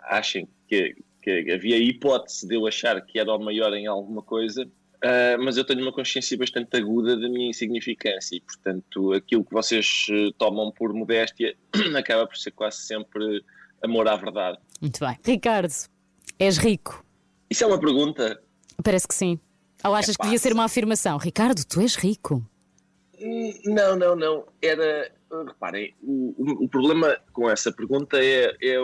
[0.00, 4.68] achem que, que havia hipótese de eu achar que era o maior em alguma coisa,
[5.02, 9.52] ah, mas eu tenho uma consciência bastante aguda da minha insignificância e, portanto, aquilo que
[9.52, 11.56] vocês eh, tomam por modéstia
[11.96, 13.44] acaba por ser quase sempre
[13.82, 14.58] amor à verdade.
[14.80, 15.16] Muito bem.
[15.24, 15.72] Ricardo,
[16.38, 17.04] és rico?
[17.50, 18.42] Isso é uma pergunta?
[18.82, 19.38] Parece que sim.
[19.84, 21.16] Ou achas que devia ser uma afirmação?
[21.18, 22.44] Ricardo, tu és rico.
[23.20, 24.46] Hum, Não, não, não.
[24.60, 25.10] Era.
[25.30, 28.76] uh, Reparem, o, o- problema com essa pergunta é, é,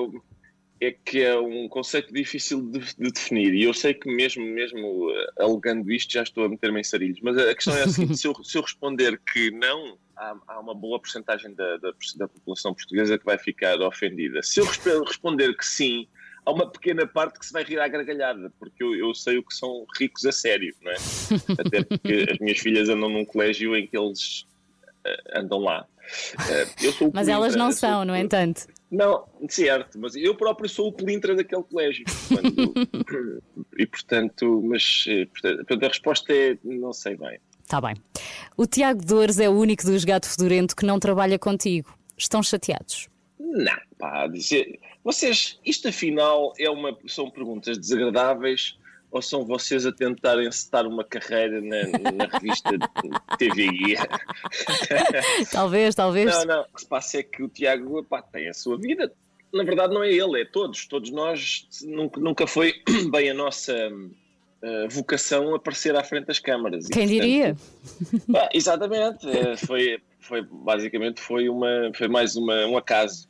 [0.80, 3.54] é que é um conceito difícil de, de definir.
[3.54, 7.20] E eu sei que mesmo, mesmo eh, alegando isto, já estou a meter-me em sarilhos.
[7.22, 10.60] Mas a questão é a seguinte: se eu, se eu responder que não, há, há
[10.60, 14.42] uma boa porcentagem da, da, da população portuguesa que vai ficar ofendida.
[14.42, 16.06] Se eu resp- responder que sim,
[16.44, 19.42] há uma pequena parte que se vai rir à gargalhada, porque eu, eu sei o
[19.42, 20.96] que são ricos a sério, não é?
[21.58, 24.46] Até porque as minhas filhas andam num colégio em que eles
[25.04, 25.86] eh, andam lá.
[26.48, 28.66] Eh, eu sou Mas elas não são, no entanto.
[28.90, 32.04] Não, certo, mas eu próprio sou o pelintra daquele colégio.
[32.28, 33.42] Quando-
[33.78, 37.38] e portanto, mas eh, portanto, a resposta é não sei bem.
[37.62, 37.96] Está Tá bem.
[38.56, 41.96] O Tiago Dores é o único dos gato fedorento que não trabalha contigo.
[42.18, 43.08] Estão chateados?
[43.40, 44.78] Não, pá, dizer.
[45.04, 48.76] Vocês, isto afinal é uma, são perguntas desagradáveis
[49.10, 52.70] ou são vocês a tentar encetar uma carreira na, na revista
[53.36, 53.98] TV Guia?
[55.52, 56.26] Talvez, talvez.
[56.32, 56.60] Não, não.
[56.62, 59.12] O que se passa é que o Tiago pá, tem a sua vida.
[59.52, 60.86] Na verdade, não é ele, é todos.
[60.86, 61.66] Todos nós.
[61.84, 62.72] Nunca, nunca foi
[63.12, 63.74] bem a nossa
[64.62, 66.86] eh, vocação aparecer à frente das câmaras.
[66.86, 67.56] E, Quem portanto, diria?
[68.54, 69.28] exatamente.
[69.28, 73.28] eh, Foi, foi, basicamente foi, uma, foi mais uma, um acaso.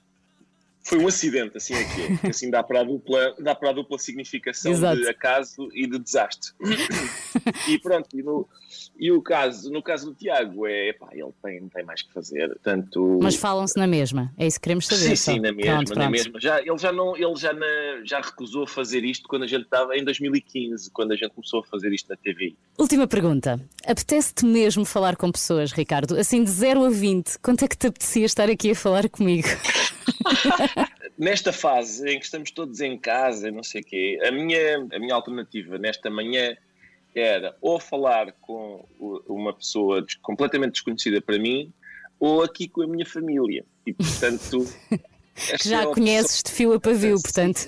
[0.84, 2.30] Foi um acidente, assim é que é.
[2.30, 5.00] Assim dá para a dupla, dá para a dupla significação Exato.
[5.00, 6.50] de acaso e de desastre.
[7.68, 8.48] e pronto, e, no,
[8.98, 12.58] e o caso, no caso do Tiago, é pá, ele tem, tem mais que fazer.
[12.62, 14.32] Tanto, Mas falam-se na mesma.
[14.36, 15.02] É isso que queremos saber.
[15.02, 15.32] Sim, só.
[15.32, 16.10] sim, na mesma, Pronto, na pronto.
[16.10, 16.40] mesma.
[16.40, 19.96] Já, ele já, não, ele já, na- já recusou fazer isto quando a gente estava
[19.96, 22.54] em 2015, quando a gente começou a fazer isto na TV.
[22.76, 23.60] Última pergunta.
[23.86, 26.16] Apetece-te mesmo falar com pessoas, Ricardo?
[26.18, 29.46] Assim, de 0 a 20, quanto é que te apetecia estar aqui a falar comigo?
[31.18, 34.98] Nesta fase em que estamos todos em casa não sei o quê, a minha, a
[34.98, 36.56] minha alternativa nesta manhã
[37.14, 38.84] era ou falar com
[39.28, 41.72] uma pessoa completamente desconhecida para mim
[42.18, 43.64] ou aqui com a minha família.
[43.86, 44.66] E, portanto...
[45.36, 47.66] esta Que já é a opção- conheces de fio a pavio, portanto.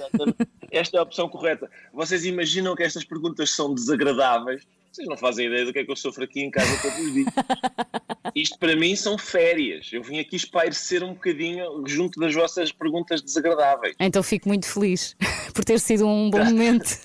[0.71, 1.71] Esta é a opção correta.
[1.93, 4.63] Vocês imaginam que estas perguntas são desagradáveis?
[4.95, 7.13] Vocês não fazem ideia do que é que eu sofro aqui em casa todos os
[7.13, 7.27] dias.
[8.33, 9.91] Isto para mim são férias.
[9.93, 13.97] Eu vim aqui espairecer um bocadinho junto das vossas perguntas desagradáveis.
[13.99, 15.17] Então fico muito feliz
[15.53, 16.97] por ter sido um bom momento.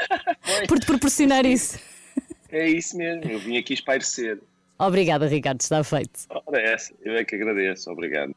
[0.66, 1.78] por te proporcionar isso.
[2.48, 4.40] É isso mesmo, eu vim aqui espairecer.
[4.78, 6.20] Obrigada, Ricardo, está feito.
[6.30, 8.34] Ora, essa, eu é que agradeço, obrigado.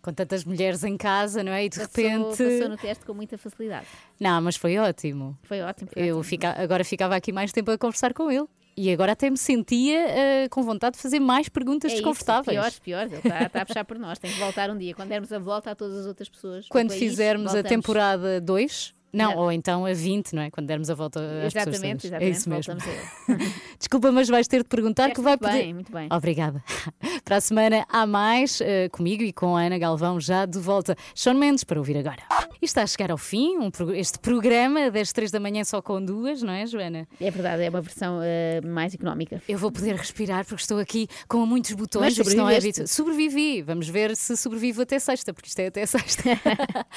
[0.00, 1.64] Com tantas mulheres em casa, não é?
[1.64, 2.28] E de Passou, repente.
[2.38, 3.86] passou no teste com muita facilidade.
[4.18, 5.36] Não, mas foi ótimo.
[5.42, 5.90] Foi ótimo.
[5.92, 6.50] Foi Eu fica...
[6.60, 8.46] agora ficava aqui mais tempo a conversar com ele.
[8.76, 12.58] E agora até me sentia eh, com vontade de fazer mais perguntas É isso, desconfortáveis.
[12.58, 13.12] piores, piores.
[13.12, 14.18] Ele está, está a puxar por nós.
[14.18, 14.92] Tem que voltar um dia.
[14.94, 16.64] Quando dermos a volta a todas as outras pessoas.
[16.64, 19.38] do Quando país, fizermos a temporada 2, não, Não.
[19.38, 20.50] ou então a 20, não é?
[20.50, 21.74] Quando dermos a volta às pessoas.
[21.74, 22.22] Exatamente, todas.
[22.22, 22.24] exatamente.
[22.24, 22.74] É isso mesmo.
[23.78, 25.62] Desculpa, mas vais ter de perguntar Deste que vai muito poder.
[25.62, 26.08] bem, muito bem.
[26.10, 26.62] Obrigada.
[27.24, 30.96] Para a semana há mais eh, comigo e com a Ana Galvão já de volta.
[31.14, 32.22] Sean Mendes para ouvir agora.
[32.60, 36.04] E está a chegar ao fim um este programa das 3 da manhã só com
[36.04, 37.08] duas, não é, Joana?
[37.20, 39.42] É verdade, é uma versão eh, mais económica.
[39.48, 42.16] Eu vou poder respirar porque estou aqui com muitos botões.
[42.18, 42.58] Mas não é.
[42.86, 43.62] Sobrevivi.
[43.62, 46.30] Vamos ver se sobrevivo até sexta, porque isto é até sexta.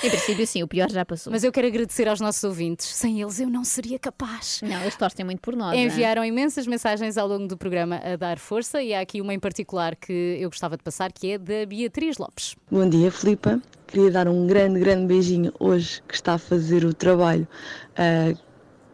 [0.03, 1.31] Em princípio, sim, o pior já passou.
[1.31, 2.87] Mas eu quero agradecer aos nossos ouvintes.
[2.87, 4.61] Sem eles eu não seria capaz.
[4.63, 5.73] Não, eles torcem muito por nós.
[5.73, 5.83] não é?
[5.85, 9.39] Enviaram imensas mensagens ao longo do programa a dar força e há aqui uma em
[9.39, 12.55] particular que eu gostava de passar, que é da Beatriz Lopes.
[12.71, 13.61] Bom dia, Filipa.
[13.87, 17.47] Queria dar um grande, grande beijinho hoje que está a fazer o trabalho
[17.95, 18.33] ah,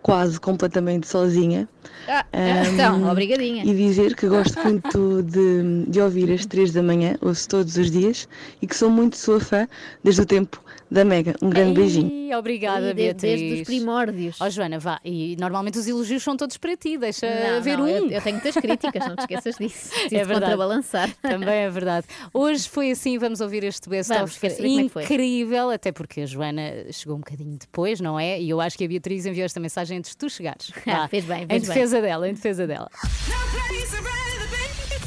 [0.02, 1.68] quase completamente sozinha.
[2.08, 3.64] Ah, Ahm, então, obrigadinha.
[3.64, 7.90] E dizer que gosto muito de, de ouvir às três da manhã, ouço todos os
[7.92, 8.28] dias,
[8.62, 9.68] e que sou muito sua fã
[10.04, 10.62] desde o tempo
[10.92, 11.34] da Mega.
[11.42, 12.12] Um grande beijinho.
[12.12, 13.40] Ih, Obrigada, E de- Beatriz.
[13.40, 14.42] desde os primórdios.
[14.42, 15.00] Ó Joana, vá.
[15.06, 17.88] E normalmente os elogios são todos para ti, deixa Não, ver não, um.
[17.88, 19.90] eu- eu tenho muitas críticas, não te esqueças disso.
[19.90, 20.34] Preciso É verdade.
[20.42, 21.10] contrabalançar.
[21.22, 22.08] Também é verdade.
[22.34, 26.62] Hoje foi assim, vamos ouvir este best-of é incrível, até porque a Joana
[26.92, 28.42] chegou um bocadinho depois, não é?
[28.42, 30.72] E eu acho que a Beatriz enviou esta mensagem antes de tu chegares.
[30.86, 31.08] Vá.
[31.08, 31.73] Fez bem, Em fez bem.
[31.74, 32.90] Defesa dela, em defesa dela.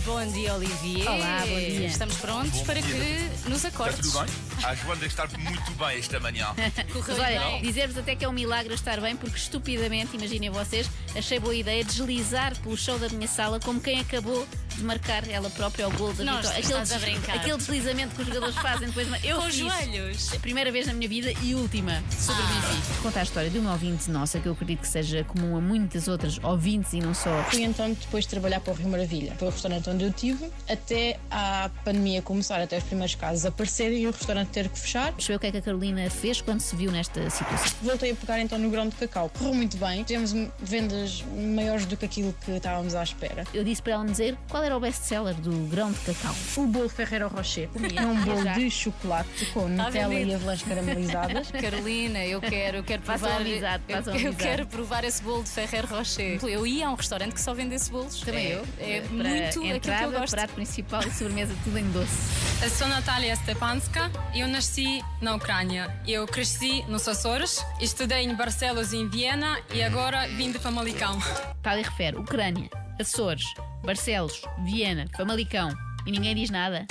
[0.04, 1.08] Bom dia, Olivier.
[1.08, 1.86] Olá, bom dia.
[1.86, 4.06] Estamos prontos para que nos acordes.
[4.06, 4.64] Está tudo bem?
[4.64, 6.46] A Joana deve estar muito bem esta manhã.
[6.94, 11.40] Mas olha, dizer-vos até que é um milagre estar bem, porque estupidamente, imaginem vocês, achei
[11.40, 14.46] boa ideia deslizar pelo chão da minha sala como quem acabou
[14.76, 16.60] de marcar ela própria o gol da Não vitória.
[16.60, 17.36] estás a brincar.
[17.36, 19.06] aquele deslizamento que os jogadores fazem depois.
[19.08, 19.56] de- Eu Com os fiz.
[19.58, 20.28] joelhos.
[20.42, 22.02] Primeira vez na minha vida e última.
[22.10, 22.82] Sobrevivi.
[22.94, 25.60] Vou contar a história de uma ouvinte nossa que eu acredito que seja comum a
[25.60, 27.42] muitas outras ouvintes e não só.
[27.50, 29.34] Fui então depois de trabalhar para o Rio Maravilha.
[29.38, 33.98] Foi o restaurante onde eu tive, até a pandemia começar, até os primeiros casos aparecerem
[34.02, 35.12] e o restaurante ter que fechar.
[35.12, 37.72] Percebeu o que é que a Carolina fez quando se viu nesta situação?
[37.82, 39.30] Voltei a pegar então no grão de cacau.
[39.38, 40.02] Correu muito bem.
[40.04, 41.24] Tivemos vendas
[41.54, 43.44] maiores do que aquilo que estávamos à espera.
[43.54, 46.34] Eu disse para ela me dizer qual era o best-seller do grão de cacau?
[46.56, 47.68] O bolo Ferreiro Rocher.
[47.68, 51.50] Comia, É um bolo de chocolate com Tá Nutella e avelãs caramelizadas.
[51.60, 53.36] Carolina, eu quero, eu quero provar.
[53.40, 54.36] amizade, eu, eu amizade.
[54.36, 56.38] quero provar esse bolo de Ferrer Rocher.
[56.44, 58.20] Eu ia a um restaurante que só vendesse bolos.
[58.20, 58.66] Também é, eu.
[58.78, 60.34] É Para muito aquilo que eu entrada, gosto.
[60.34, 62.16] prato principal e sobremesa, tudo em doce.
[62.62, 65.94] Eu sou Natália Stepanska, eu nasci na Ucrânia.
[66.06, 71.18] Eu cresci nos Açores, estudei em Barcelos e em Viena e agora vim de Famalicão.
[71.62, 72.68] Tal e refere Ucrânia,
[73.00, 73.44] Açores,
[73.84, 75.70] Barcelos, Viena, Famalicão.
[76.06, 76.86] E ninguém diz nada.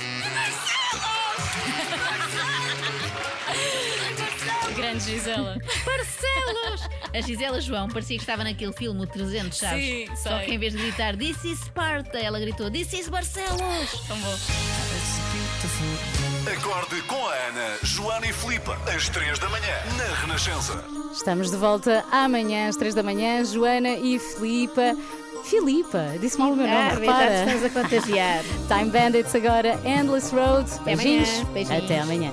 [4.74, 5.56] Grande Gisela.
[5.84, 6.88] Barcelos!
[7.14, 9.84] A Gisela João parecia que estava naquele filme, o 300, sabes?
[9.84, 10.46] Sim, Só sei.
[10.46, 14.06] que em vez de gritar This is Sparta, ela gritou This is Barcelos!
[14.06, 14.34] Tão bom.
[16.52, 20.84] Acorde com a Ana, Joana e Filipe, às 3 da manhã, na Renascença.
[21.12, 23.44] Estamos de volta amanhã às 3 da manhã.
[23.44, 24.94] Joana e Filipa.
[25.48, 27.34] Filipa, disse mal o meu nome, Ah, repara.
[27.44, 28.42] estás a contagiar.
[28.68, 30.68] Time Bandits agora, Endless Road.
[30.80, 31.28] Até Beijinhos.
[31.28, 31.84] amanhã, beijinhos.
[31.84, 32.32] Até amanhã.